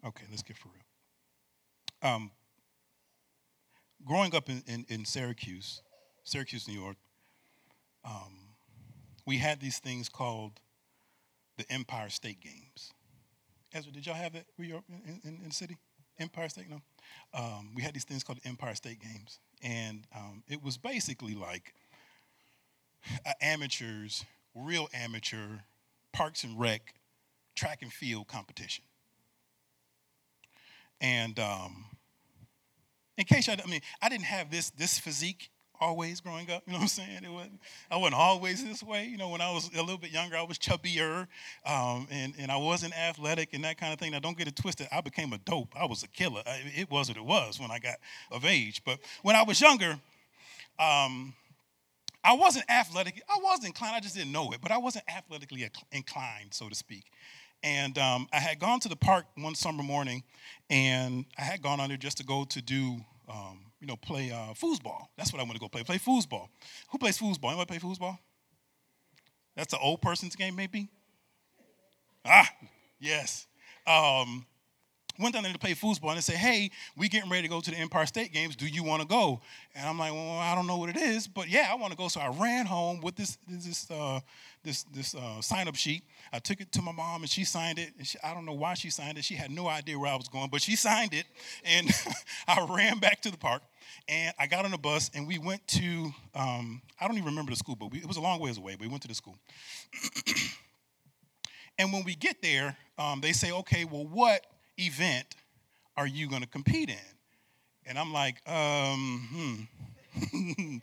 Okay, 0.05 0.25
let's 0.31 0.43
get 0.43 0.57
for 0.57 0.69
real. 0.69 2.11
Um, 2.11 2.33
growing 4.05 4.35
up 4.35 4.49
in, 4.49 4.65
in, 4.67 4.85
in, 4.89 5.05
Syracuse, 5.05 5.83
Syracuse, 6.25 6.67
New 6.67 6.75
York, 6.75 6.97
um, 8.05 8.57
we 9.27 9.39
had 9.39 9.61
these 9.61 9.79
things 9.79 10.09
called 10.09 10.61
the 11.57 11.71
Empire 11.71 12.09
State 12.09 12.41
Games. 12.41 12.93
Ezra, 13.79 13.93
did 13.93 14.07
y'all 14.07 14.17
have 14.17 14.33
that 14.33 14.45
where 14.57 14.67
you 14.67 14.83
in, 14.89 15.21
in, 15.25 15.39
in, 15.43 15.49
the 15.49 15.55
city? 15.55 15.77
Empire 16.19 16.49
State? 16.49 16.67
No. 16.69 16.81
Um, 17.33 17.71
we 17.77 17.83
had 17.83 17.95
these 17.95 18.05
things 18.05 18.25
called 18.25 18.41
Empire 18.45 18.75
State 18.75 18.99
Games, 19.01 19.39
and 19.63 20.05
um, 20.17 20.43
it 20.49 20.63
was 20.63 20.77
basically 20.77 21.37
like 21.37 21.75
amateurs, 23.41 24.25
real 24.53 24.89
amateur, 24.93 25.61
parks 26.13 26.43
and 26.43 26.59
rec, 26.59 26.95
track 27.55 27.83
and 27.83 27.93
field 27.93 28.27
competition. 28.27 28.83
And 31.01 31.39
um, 31.39 31.85
in 33.17 33.27
case 33.27 33.49
I, 33.49 33.57
I 33.65 33.71
mean, 33.71 33.83
I 34.03 34.09
didn't 34.09 34.25
have 34.25 34.51
this 34.51 34.71
this 34.71 34.99
physique 34.99 35.51
always 35.81 36.21
growing 36.21 36.51
up. 36.51 36.63
You 36.67 36.73
know 36.73 36.79
what 36.79 36.83
I'm 36.83 36.89
saying? 36.89 37.25
It 37.25 37.33
wasn't, 37.33 37.61
I 37.91 37.97
wasn't 37.97 38.15
always 38.15 38.65
this 38.65 38.83
way. 38.83 39.07
You 39.07 39.17
know, 39.17 39.29
when 39.29 39.41
I 39.41 39.51
was 39.51 39.71
a 39.75 39.81
little 39.81 39.99
bit 39.99 40.11
younger, 40.11 40.37
I 40.37 40.43
was 40.43 40.59
chubbier 40.59 41.27
um, 41.65 42.07
and, 42.11 42.35
and 42.39 42.51
I 42.51 42.57
wasn't 42.57 42.97
athletic 42.99 43.55
and 43.55 43.65
that 43.65 43.79
kind 43.79 43.93
of 43.93 43.99
thing. 43.99 44.13
Now, 44.13 44.19
don't 44.19 44.37
get 44.37 44.49
it 44.49 44.57
twisted. 44.57 44.89
I 44.93 45.01
became 45.01 45.33
a 45.33 45.39
dope. 45.39 45.75
I 45.79 45.87
was 45.87 46.03
a 46.03 46.09
killer. 46.09 46.43
I, 46.47 46.63
it 46.75 46.91
was 46.91 47.09
what 47.09 47.17
it 47.17 47.25
was 47.25 47.61
when 47.61 47.71
I 47.71 47.79
got 47.79 47.97
of 48.31 48.45
age. 48.45 48.83
But 48.85 48.99
when 49.23 49.37
I 49.37 49.43
was 49.43 49.61
younger, 49.61 49.99
um, 50.79 51.35
I 52.25 52.35
wasn't 52.35 52.71
athletic. 52.71 53.23
I 53.29 53.39
was 53.41 53.65
inclined. 53.65 53.95
I 53.95 54.01
just 54.01 54.15
didn't 54.15 54.33
know 54.33 54.53
it. 54.53 54.61
But 54.61 54.71
I 54.71 54.79
wasn't 54.79 55.05
athletically 55.09 55.69
inclined, 55.93 56.53
so 56.53 56.69
to 56.69 56.75
speak. 56.75 57.05
And 57.63 57.99
um, 57.99 58.29
I 58.33 58.39
had 58.39 58.61
gone 58.61 58.81
to 58.81 58.89
the 58.89 58.97
park 58.97 59.27
one 59.37 59.55
summer 59.55 59.83
morning, 59.83 60.23
and 60.71 61.25
I 61.37 61.43
had 61.43 61.61
gone 61.63 61.81
on 61.81 61.89
there 61.89 61.97
just 61.97 62.19
to 62.19 62.25
go 62.25 62.45
to 62.45 62.63
do 62.63 62.99
um, 63.29 63.59
you 63.81 63.87
know, 63.87 63.97
play 63.97 64.31
uh, 64.31 64.55
foosball. 64.55 65.07
That's 65.17 65.33
what 65.33 65.41
I 65.41 65.45
want 65.45 65.55
to 65.55 65.61
go 65.61 65.69
play. 65.69 65.83
Play 65.85 65.99
foosball. 65.99 66.49
Who 66.91 66.99
plays 66.99 67.19
foosball? 67.19 67.53
Anybody 67.53 67.79
play 67.79 67.91
foosball? 67.91 68.19
That's 69.57 69.73
an 69.73 69.81
old 69.83 70.03
person's 70.03 70.37
game, 70.37 70.55
maybe? 70.55 70.89
Ah, 72.25 72.49
yes. 73.01 73.47
Um, 73.87 74.47
went 75.19 75.35
down 75.35 75.43
there 75.43 75.53
to 75.53 75.59
play 75.59 75.75
foosball 75.75 76.11
and 76.11 76.19
they 76.19 76.23
say, 76.23 76.37
hey, 76.37 76.71
we 76.97 77.09
getting 77.09 77.31
ready 77.31 77.43
to 77.43 77.49
go 77.49 77.61
to 77.61 77.71
the 77.71 77.77
Empire 77.77 78.07
State 78.07 78.33
Games. 78.33 78.55
Do 78.55 78.67
you 78.67 78.85
want 78.85 79.03
to 79.03 79.09
go? 79.09 79.41
And 79.75 79.87
I'm 79.87 79.99
like, 79.99 80.13
well, 80.13 80.39
I 80.39 80.55
don't 80.55 80.67
know 80.67 80.77
what 80.77 80.91
it 80.91 80.97
is, 80.97 81.27
but 81.27 81.49
yeah, 81.49 81.69
I 81.71 81.75
want 81.75 81.91
to 81.91 81.97
go. 81.97 82.09
So 82.09 82.21
I 82.21 82.29
ran 82.29 82.67
home 82.67 83.01
with 83.01 83.17
this 83.17 83.39
this 83.49 83.91
uh, 83.91 84.21
this 84.63 84.85
this 84.85 85.15
uh, 85.15 85.41
sign 85.41 85.69
up 85.69 85.75
sheet. 85.75 86.05
I 86.33 86.39
took 86.39 86.61
it 86.61 86.71
to 86.73 86.83
my 86.83 86.93
mom 86.93 87.23
and 87.23 87.31
she 87.31 87.45
signed 87.45 87.79
it. 87.79 87.93
She, 88.03 88.19
I 88.23 88.35
don't 88.35 88.47
know 88.47 88.53
why 88.53 88.75
she 88.75 88.91
signed 88.91 89.19
it. 89.19 89.25
She 89.25 89.35
had 89.35 89.51
no 89.51 89.67
idea 89.67 89.99
where 89.99 90.13
I 90.13 90.17
was 90.17 90.29
going, 90.29 90.51
but 90.51 90.63
she 90.63 90.77
signed 90.77 91.15
it. 91.15 91.27
And 91.65 91.91
I 92.49 92.65
ran 92.69 92.99
back 92.99 93.23
to 93.23 93.31
the 93.31 93.39
park 93.39 93.63
and 94.09 94.35
I 94.39 94.47
got 94.47 94.65
on 94.65 94.73
a 94.73 94.79
bus 94.79 95.11
and 95.15 95.27
we 95.27 95.39
went 95.39 95.67
to 95.69 96.13
um, 96.35 96.83
I 97.01 97.07
don't 97.07 97.17
even 97.17 97.29
remember 97.29 97.51
the 97.51 97.57
school, 97.57 97.77
but 97.77 97.91
we, 97.91 97.99
it 97.99 98.07
was 98.07 98.17
a 98.17 98.21
long 98.21 98.41
ways 98.41 98.59
away. 98.59 98.73
But 98.73 98.83
we 98.83 98.89
went 98.89 99.03
to 99.03 99.09
the 99.09 99.15
school. 99.15 99.37
and 101.79 101.93
when 101.93 102.05
we 102.05 102.15
get 102.15 102.43
there, 102.43 102.77
um, 102.99 103.21
they 103.21 103.33
say, 103.33 103.53
okay, 103.53 103.85
well, 103.85 104.07
what 104.07 104.47
event 104.77 105.37
are 105.97 106.07
you 106.07 106.29
going 106.29 106.43
to 106.43 106.49
compete 106.49 106.91
in? 106.91 106.97
And 107.87 107.99
I'm 107.99 108.13
like, 108.13 108.37
um, 108.49 109.69
hmm. 110.21 110.77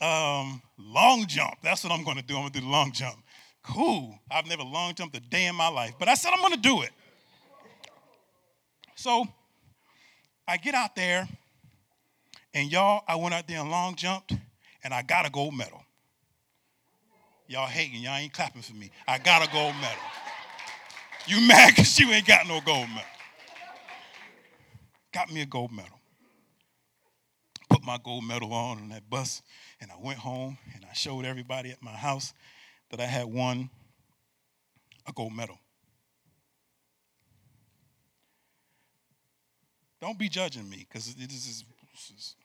um, 0.04 0.62
long 0.78 1.26
jump. 1.26 1.54
That's 1.62 1.82
what 1.84 1.92
I'm 1.92 2.04
going 2.04 2.16
to 2.16 2.22
do. 2.22 2.34
I'm 2.34 2.42
going 2.42 2.52
to 2.52 2.60
do 2.60 2.66
the 2.66 2.72
long 2.72 2.92
jump. 2.92 3.16
Cool. 3.62 4.18
I've 4.30 4.46
never 4.46 4.62
long 4.62 4.94
jumped 4.94 5.16
a 5.16 5.20
day 5.20 5.46
in 5.46 5.54
my 5.54 5.68
life, 5.68 5.94
but 5.98 6.08
I 6.08 6.14
said 6.14 6.32
I'm 6.32 6.40
going 6.40 6.54
to 6.54 6.60
do 6.60 6.82
it. 6.82 6.90
So 8.94 9.26
I 10.46 10.56
get 10.56 10.74
out 10.74 10.96
there, 10.96 11.28
and 12.58 12.72
y'all, 12.72 13.04
I 13.06 13.14
went 13.14 13.34
out 13.34 13.46
there 13.46 13.60
and 13.60 13.70
long 13.70 13.94
jumped, 13.94 14.34
and 14.82 14.92
I 14.92 15.02
got 15.02 15.24
a 15.24 15.30
gold 15.30 15.56
medal. 15.56 15.80
Y'all 17.46 17.68
hating, 17.68 18.02
y'all 18.02 18.16
ain't 18.16 18.32
clapping 18.32 18.62
for 18.62 18.74
me. 18.74 18.90
I 19.06 19.18
got 19.18 19.46
a 19.46 19.52
gold 19.52 19.76
medal. 19.76 20.02
You 21.28 21.40
mad 21.48 21.74
because 21.76 21.96
you 22.00 22.10
ain't 22.10 22.26
got 22.26 22.48
no 22.48 22.60
gold 22.60 22.88
medal. 22.88 23.04
Got 25.12 25.32
me 25.32 25.42
a 25.42 25.46
gold 25.46 25.70
medal. 25.70 26.00
Put 27.70 27.84
my 27.84 27.96
gold 28.02 28.24
medal 28.24 28.52
on 28.52 28.78
on 28.78 28.88
that 28.88 29.08
bus, 29.08 29.40
and 29.80 29.92
I 29.92 29.94
went 30.02 30.18
home 30.18 30.58
and 30.74 30.84
I 30.84 30.94
showed 30.94 31.24
everybody 31.24 31.70
at 31.70 31.80
my 31.80 31.92
house 31.92 32.34
that 32.90 32.98
I 32.98 33.06
had 33.06 33.26
won 33.26 33.70
a 35.06 35.12
gold 35.12 35.32
medal. 35.32 35.58
Don't 40.00 40.18
be 40.18 40.28
judging 40.28 40.68
me 40.68 40.86
because 40.88 41.14
this 41.14 41.32
is, 41.32 41.64
this 41.92 42.10
is, 42.16 42.36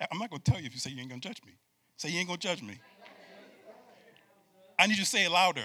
I'm 0.00 0.18
not 0.18 0.30
going 0.30 0.42
to 0.42 0.50
tell 0.50 0.60
you 0.60 0.66
if 0.66 0.74
you 0.74 0.80
say 0.80 0.90
you 0.90 1.00
ain't 1.00 1.08
going 1.08 1.20
to 1.20 1.28
judge 1.28 1.40
me. 1.44 1.54
Say 1.96 2.10
you 2.10 2.18
ain't 2.18 2.28
going 2.28 2.38
to 2.38 2.46
judge 2.46 2.62
me. 2.62 2.78
I 4.78 4.86
need 4.86 4.96
you 4.96 5.02
to 5.02 5.08
say 5.10 5.24
it 5.24 5.30
louder. 5.30 5.64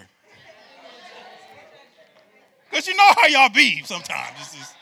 Because 2.70 2.88
you 2.88 2.96
know 2.96 3.08
how 3.16 3.28
y'all 3.28 3.50
be 3.50 3.84
sometimes. 3.84 4.36
This 4.40 4.60
is, 4.60 4.74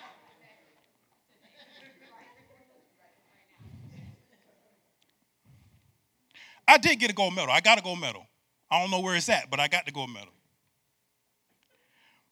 I 6.65 6.77
did 6.77 6.99
get 6.99 7.11
a 7.11 7.13
gold 7.13 7.35
medal. 7.35 7.51
I 7.51 7.59
got 7.59 7.77
a 7.77 7.81
gold 7.81 7.99
medal. 7.99 8.25
I 8.69 8.79
don't 8.79 8.91
know 8.91 9.01
where 9.01 9.17
it's 9.17 9.27
at, 9.27 9.49
but 9.49 9.59
I 9.59 9.67
got 9.67 9.85
the 9.85 9.91
gold 9.91 10.09
medal. 10.09 10.31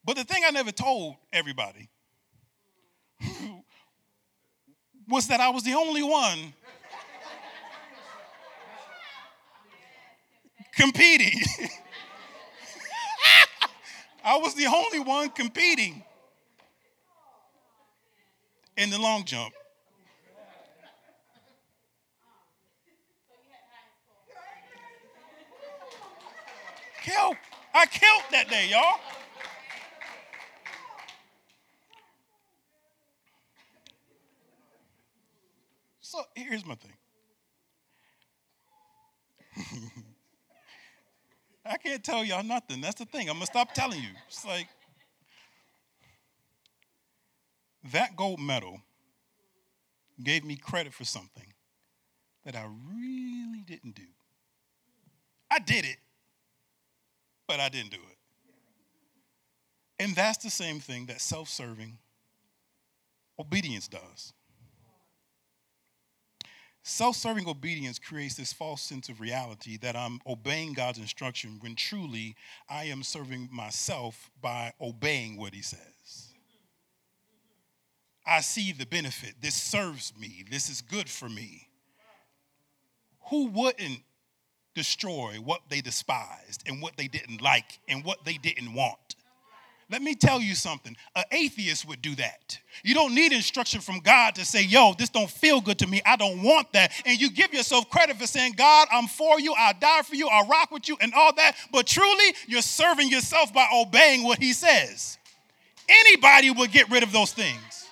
But 0.06 0.16
the 0.16 0.24
thing 0.24 0.44
I 0.48 0.52
never 0.52 0.72
told 0.72 1.18
everybody 1.34 1.90
was 5.10 5.28
that 5.28 5.42
I 5.42 5.50
was 5.50 5.64
the 5.64 5.74
only 5.74 6.04
one 6.04 6.54
competing. 10.80 11.42
I 14.24 14.38
was 14.38 14.56
the 14.56 14.68
only 14.68 15.00
one 15.00 15.30
competing 15.30 16.04
in 18.78 18.90
the 18.90 18.98
long 19.00 19.26
jump. 19.26 19.54
Kill. 27.04 27.34
I 27.74 27.86
killed 27.86 28.24
that 28.32 28.50
day, 28.50 28.70
y'all. 28.70 29.00
So 36.02 36.20
here's 36.36 36.66
my 36.66 36.76
thing. 36.76 36.94
I 41.70 41.78
can't 41.78 42.04
tell 42.04 42.26
y'all 42.26 42.44
nothing. 42.44 42.82
That's 42.82 42.96
the 42.96 43.06
thing. 43.06 43.30
I'm 43.30 43.36
going 43.36 43.42
to 43.42 43.46
stop 43.46 43.74
telling 43.74 44.02
you. 44.02 44.10
It's 44.28 44.44
like 44.44 44.68
that 47.94 48.16
gold 48.16 48.40
medal 48.40 48.82
gave 50.22 50.44
me 50.44 50.56
credit 50.56 50.94
for 50.94 51.06
something 51.06 51.54
that 52.44 52.56
I 52.56 52.66
really 52.66 53.62
didn't 53.68 53.96
do. 53.96 54.08
I 55.52 55.60
did 55.60 55.86
it, 55.86 55.98
but 57.48 57.60
I 57.60 57.70
didn't 57.70 57.92
do 57.92 57.98
it. 57.98 58.18
And 60.04 60.16
that's 60.16 60.38
the 60.38 60.50
same 60.50 60.80
thing 60.80 61.06
that 61.08 61.22
self 61.22 61.50
serving 61.50 61.98
obedience 63.38 63.88
does. 63.88 64.34
Self 66.90 67.16
serving 67.16 67.48
obedience 67.48 68.00
creates 68.00 68.34
this 68.34 68.52
false 68.52 68.82
sense 68.82 69.10
of 69.10 69.22
reality 69.22 69.78
that 69.78 69.96
I'm 69.96 70.20
obeying 70.26 70.74
God's 70.74 70.98
instruction 70.98 71.58
when 71.60 71.76
truly 71.76 72.36
I 72.68 72.86
am 72.86 73.04
serving 73.04 73.48
myself 73.52 74.32
by 74.42 74.74
obeying 74.82 75.38
what 75.38 75.54
He 75.54 75.62
says. 75.62 76.34
I 78.26 78.42
see 78.42 78.72
the 78.72 78.88
benefit. 78.88 79.36
This 79.40 79.54
serves 79.54 80.14
me. 80.20 80.44
This 80.50 80.68
is 80.68 80.82
good 80.82 81.08
for 81.08 81.30
me. 81.30 81.68
Who 83.30 83.46
wouldn't 83.50 84.00
destroy 84.74 85.36
what 85.36 85.62
they 85.70 85.82
despised 85.82 86.64
and 86.66 86.82
what 86.82 86.98
they 86.98 87.08
didn't 87.08 87.40
like 87.40 87.80
and 87.88 88.04
what 88.04 88.26
they 88.26 88.34
didn't 88.34 88.74
want? 88.74 89.16
Let 89.92 90.04
me 90.04 90.14
tell 90.14 90.40
you 90.40 90.54
something. 90.54 90.96
An 91.16 91.24
atheist 91.32 91.88
would 91.88 92.02
do 92.02 92.14
that. 92.16 92.60
You 92.84 92.94
don't 92.94 93.16
need 93.16 93.32
instruction 93.32 93.82
from 93.82 94.00
God 94.00 94.36
to 94.36 94.46
say, 94.46 94.64
yo, 94.64 94.94
this 94.96 95.10
don't 95.10 95.30
feel 95.30 95.62
good 95.62 95.80
to 95.80 95.88
me. 95.88 96.00
I 96.06 96.16
don't 96.16 96.44
want 96.44 96.72
that. 96.74 96.92
And 97.06 97.20
you 97.20 97.32
give 97.32 97.54
yourself 97.54 97.90
credit 97.90 98.18
for 98.18 98.28
saying, 98.28 98.54
God, 98.56 98.88
I'm 98.92 99.08
for 99.08 99.40
you. 99.40 99.56
I'll 99.58 99.74
die 99.80 100.04
for 100.04 100.16
you. 100.16 100.28
I'll 100.28 100.48
rock 100.48 100.70
with 100.70 100.88
you 100.88 100.96
and 101.02 101.12
all 101.16 101.34
that. 101.34 101.56
But 101.72 101.88
truly, 101.88 102.36
you're 102.48 102.62
serving 102.62 103.10
yourself 103.10 103.52
by 103.52 103.68
obeying 103.74 104.24
what 104.24 104.38
he 104.38 104.54
says. 104.54 105.18
Anybody 105.88 106.52
would 106.52 106.72
get 106.72 106.92
rid 106.92 107.02
of 107.02 107.12
those 107.12 107.34
things. 107.34 107.88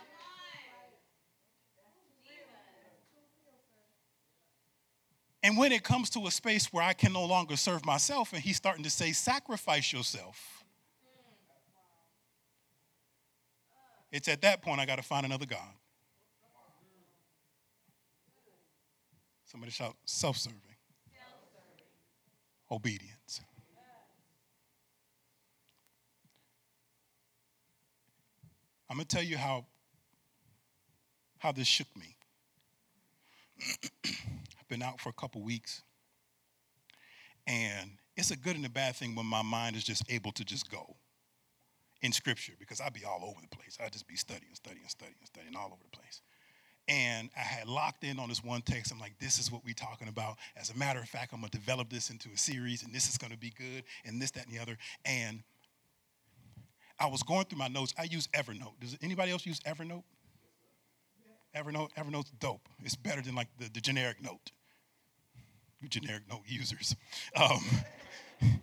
And 5.42 5.58
when 5.58 5.72
it 5.72 5.84
comes 5.84 6.12
to 6.12 6.28
a 6.28 6.32
space 6.32 6.72
where 6.72 6.84
I 6.84 6.94
can 6.94 7.14
no 7.14 7.26
longer 7.26 7.56
serve 7.56 7.86
myself, 7.86 8.34
and 8.34 8.42
he's 8.42 8.58
starting 8.58 8.84
to 8.84 8.90
say, 8.90 9.14
sacrifice 9.14 9.92
yourself 9.92 10.57
It's 14.12 14.28
at 14.28 14.42
that 14.42 14.62
point 14.62 14.80
I 14.80 14.86
got 14.86 14.98
to 14.98 15.04
find 15.04 15.26
another 15.26 15.46
God. 15.46 15.74
Somebody 19.46 19.72
shout 19.72 19.96
self 20.06 20.38
serving. 20.38 20.62
Obedience. 22.70 23.42
I'm 28.90 28.98
going 28.98 29.06
to 29.06 29.16
tell 29.16 29.24
you 29.24 29.38
how, 29.38 29.66
how 31.40 31.52
this 31.52 31.68
shook 31.68 31.88
me. 31.96 32.16
I've 34.06 34.68
been 34.70 34.82
out 34.82 35.02
for 35.02 35.10
a 35.10 35.14
couple 35.14 35.42
weeks, 35.42 35.82
and 37.46 37.92
it's 38.16 38.32
a 38.32 38.38
good 38.38 38.56
and 38.56 38.66
a 38.66 38.70
bad 38.70 38.96
thing 38.96 39.16
when 39.16 39.26
my 39.26 39.42
mind 39.42 39.76
is 39.76 39.84
just 39.84 40.04
able 40.10 40.32
to 40.34 40.46
just 40.46 40.70
go 40.70 40.96
in 42.02 42.12
scripture 42.12 42.54
because 42.60 42.82
I'd 42.82 42.94
be 42.94 43.06
all 43.06 43.22
over 43.24 43.40
the 43.42 43.56
place. 43.56 43.78
I'd 43.84 43.92
just 43.92 44.08
be 44.08 44.16
studying, 44.16 44.54
studying, 44.54 44.88
studying, 44.88 45.16
studying 45.26 45.56
all 45.56 45.68
over 45.68 45.84
the 45.90 45.98
place. 45.98 46.22
And 46.88 47.30
I 47.36 47.42
had 47.42 47.68
locked 47.68 48.06
in 48.06 48.18
on 48.18 48.30
this 48.30 48.44
one 48.44 48.62
text. 48.62 48.94
I'm 48.94 49.00
like, 49.00 49.20
this 49.20 49.40
is 49.40 49.52
what 49.52 49.66
we're 49.66 49.74
talking 49.74 50.08
about. 50.08 50.38
As 50.56 50.70
a 50.70 50.78
matter 50.78 51.00
of 51.00 51.10
fact, 51.10 51.34
I'm 51.34 51.42
going 51.42 51.50
to 51.50 51.58
develop 51.58 51.90
this 51.90 52.10
into 52.10 52.30
a 52.34 52.38
series, 52.38 52.84
and 52.84 52.94
this 52.94 53.10
is 53.10 53.18
going 53.18 53.34
to 53.34 53.38
be 53.38 53.52
good, 53.58 53.84
and 54.06 54.22
this, 54.22 54.32
that, 54.32 54.46
and 54.46 54.56
the 54.56 54.62
other. 54.62 54.78
And 55.04 55.44
I 56.98 57.08
was 57.08 57.24
going 57.24 57.46
through 57.46 57.60
my 57.60 57.68
notes. 57.68 57.94
I 57.98 58.04
use 58.04 58.28
Evernote. 58.28 58.80
Does 58.80 58.98
anybody 59.02 59.32
else 59.32 59.46
use 59.46 59.60
Evernote? 59.62 60.04
Evernote, 61.56 61.90
Evernote's 61.98 62.32
dope. 62.40 62.70
It's 62.84 62.96
better 62.96 63.22
than 63.22 63.36
like 63.36 63.48
the, 63.60 63.70
the 63.70 63.82
generic 63.82 64.22
note. 64.22 64.52
You 65.82 65.90
generic 65.90 66.24
note 66.30 66.44
users. 66.46 66.96
Um, 67.36 67.62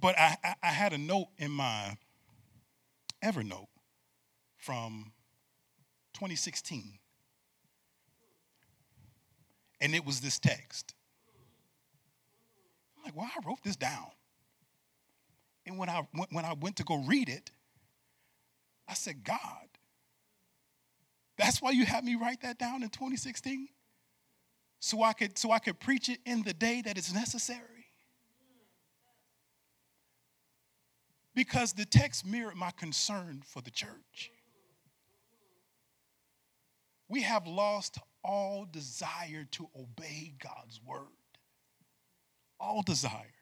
but 0.00 0.18
I, 0.18 0.36
I, 0.44 0.54
I 0.62 0.66
had 0.66 0.92
a 0.92 0.98
note 0.98 1.28
in 1.38 1.50
my 1.50 1.96
Evernote 3.22 3.68
from 4.56 5.12
2016. 6.14 6.98
And 9.80 9.94
it 9.94 10.04
was 10.04 10.20
this 10.20 10.38
text. 10.38 10.94
I'm 12.96 13.04
like, 13.04 13.16
well, 13.16 13.30
I 13.34 13.46
wrote 13.46 13.62
this 13.62 13.76
down. 13.76 14.06
And 15.66 15.78
when 15.78 15.88
I, 15.88 16.06
when 16.30 16.44
I 16.44 16.54
went 16.54 16.76
to 16.76 16.84
go 16.84 16.96
read 16.96 17.28
it, 17.28 17.50
I 18.88 18.94
said, 18.94 19.22
God. 19.22 19.68
That's 21.36 21.62
why 21.62 21.70
you 21.70 21.84
had 21.84 22.04
me 22.04 22.16
write 22.16 22.40
that 22.42 22.58
down 22.58 22.82
in 22.82 22.88
2016? 22.88 23.68
So 24.80 25.02
I 25.02 25.12
could 25.12 25.36
so 25.36 25.50
I 25.50 25.58
could 25.58 25.80
preach 25.80 26.08
it 26.08 26.20
in 26.24 26.42
the 26.42 26.52
day 26.52 26.82
that 26.82 26.96
it's 26.96 27.12
necessary. 27.12 27.77
Because 31.38 31.72
the 31.72 31.84
text 31.84 32.26
mirrored 32.26 32.56
my 32.56 32.72
concern 32.72 33.44
for 33.46 33.62
the 33.62 33.70
church. 33.70 34.32
We 37.08 37.22
have 37.22 37.46
lost 37.46 37.96
all 38.24 38.66
desire 38.68 39.46
to 39.52 39.68
obey 39.78 40.34
God's 40.42 40.80
word. 40.84 41.06
All 42.58 42.82
desire. 42.82 43.36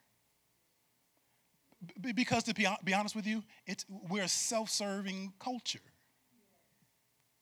B- 2.03 2.13
because 2.13 2.43
to 2.43 2.53
be, 2.53 2.69
be 2.85 2.93
honest 2.93 3.17
with 3.17 3.27
you, 3.27 3.43
it's, 3.67 3.87
we're 4.11 4.25
a 4.25 4.29
self 4.29 4.69
serving 4.69 5.33
culture. 5.41 5.79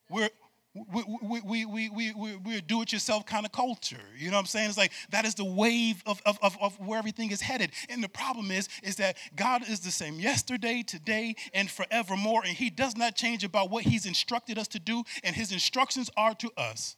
We're, 0.09 0.31
we, 0.75 1.05
we, 1.23 1.41
we, 1.41 1.65
we, 1.67 1.89
we, 1.89 2.13
we, 2.13 2.37
we're 2.37 2.61
do 2.61 2.83
it 2.83 2.93
yourself 2.93 3.25
kind 3.27 3.47
of 3.47 3.53
culture. 3.53 3.97
You 4.17 4.31
know 4.31 4.37
what 4.37 4.41
I'm 4.41 4.47
saying? 4.47 4.69
It's 4.69 4.79
like 4.79 4.93
that 5.11 5.25
is 5.25 5.37
the 5.37 5.45
wave 5.45 6.03
of, 6.05 6.21
of, 6.27 6.37
of, 6.43 6.57
of 6.61 6.75
where 6.81 6.99
everything 6.99 7.31
is 7.31 7.41
headed. 7.41 7.71
And 7.89 8.03
the 8.03 8.09
problem 8.09 8.51
is, 8.51 8.69
is 8.83 8.97
that 8.97 9.17
God 9.37 9.69
is 9.69 9.81
the 9.81 9.93
same 9.93 10.19
yesterday, 10.19 10.83
today, 10.83 11.37
and 11.53 11.71
forevermore. 11.71 12.43
And 12.45 12.57
He 12.57 12.71
does 12.71 12.97
not 12.97 13.15
change 13.15 13.45
about 13.45 13.71
what 13.71 13.85
He's 13.85 14.05
instructed 14.05 14.59
us 14.59 14.67
to 14.69 14.81
do. 14.81 15.05
And 15.23 15.37
His 15.37 15.53
instructions 15.53 16.11
are 16.17 16.35
to 16.35 16.51
us 16.57 16.97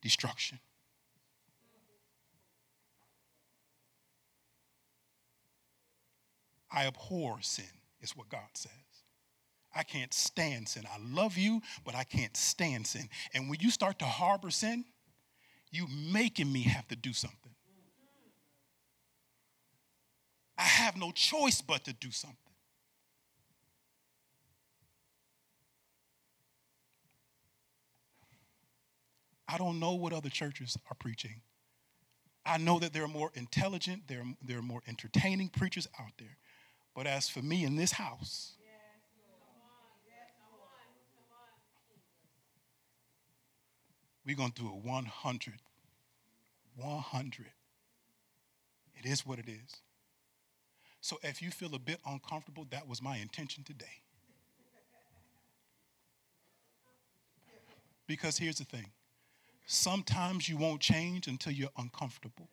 destruction. 0.00 0.60
I 6.72 6.86
abhor 6.86 7.38
sin, 7.42 7.64
is 8.00 8.16
what 8.16 8.28
God 8.28 8.40
says. 8.54 8.70
I 9.74 9.82
can't 9.82 10.12
stand 10.12 10.68
sin. 10.68 10.84
I 10.92 10.98
love 11.00 11.36
you, 11.36 11.62
but 11.84 11.94
I 11.94 12.04
can't 12.04 12.36
stand 12.36 12.86
sin. 12.86 13.08
And 13.34 13.48
when 13.48 13.60
you 13.60 13.70
start 13.70 13.98
to 14.00 14.04
harbor 14.04 14.50
sin, 14.50 14.84
you're 15.70 15.86
making 16.12 16.52
me 16.52 16.62
have 16.62 16.88
to 16.88 16.96
do 16.96 17.12
something. 17.12 17.52
I 20.58 20.62
have 20.64 20.96
no 20.96 21.10
choice 21.12 21.62
but 21.62 21.84
to 21.84 21.92
do 21.92 22.10
something. 22.10 22.36
I 29.48 29.58
don't 29.58 29.80
know 29.80 29.94
what 29.94 30.12
other 30.12 30.28
churches 30.28 30.76
are 30.90 30.94
preaching. 30.94 31.40
I 32.44 32.58
know 32.58 32.78
that 32.78 32.92
there 32.92 33.04
are 33.04 33.08
more 33.08 33.30
intelligent, 33.34 34.02
there, 34.06 34.22
there 34.42 34.58
are 34.58 34.62
more 34.62 34.82
entertaining 34.86 35.48
preachers 35.48 35.88
out 35.98 36.12
there. 36.18 36.36
But 36.94 37.06
as 37.06 37.28
for 37.28 37.40
me 37.40 37.64
in 37.64 37.76
this 37.76 37.92
house, 37.92 38.54
we're 44.30 44.36
going 44.36 44.52
to 44.52 44.62
do 44.62 44.68
a 44.68 44.76
100. 44.76 45.54
100. 46.76 47.46
It 48.96 49.06
is 49.06 49.26
what 49.26 49.40
it 49.40 49.48
is. 49.48 49.80
So 51.00 51.18
if 51.24 51.42
you 51.42 51.50
feel 51.50 51.74
a 51.74 51.80
bit 51.80 51.98
uncomfortable, 52.06 52.64
that 52.70 52.86
was 52.86 53.02
my 53.02 53.16
intention 53.16 53.64
today. 53.64 54.02
Because 58.06 58.38
here's 58.38 58.58
the 58.58 58.64
thing 58.64 58.86
sometimes 59.66 60.48
you 60.48 60.56
won't 60.56 60.80
change 60.80 61.26
until 61.26 61.52
you're 61.52 61.70
uncomfortable. 61.76 62.48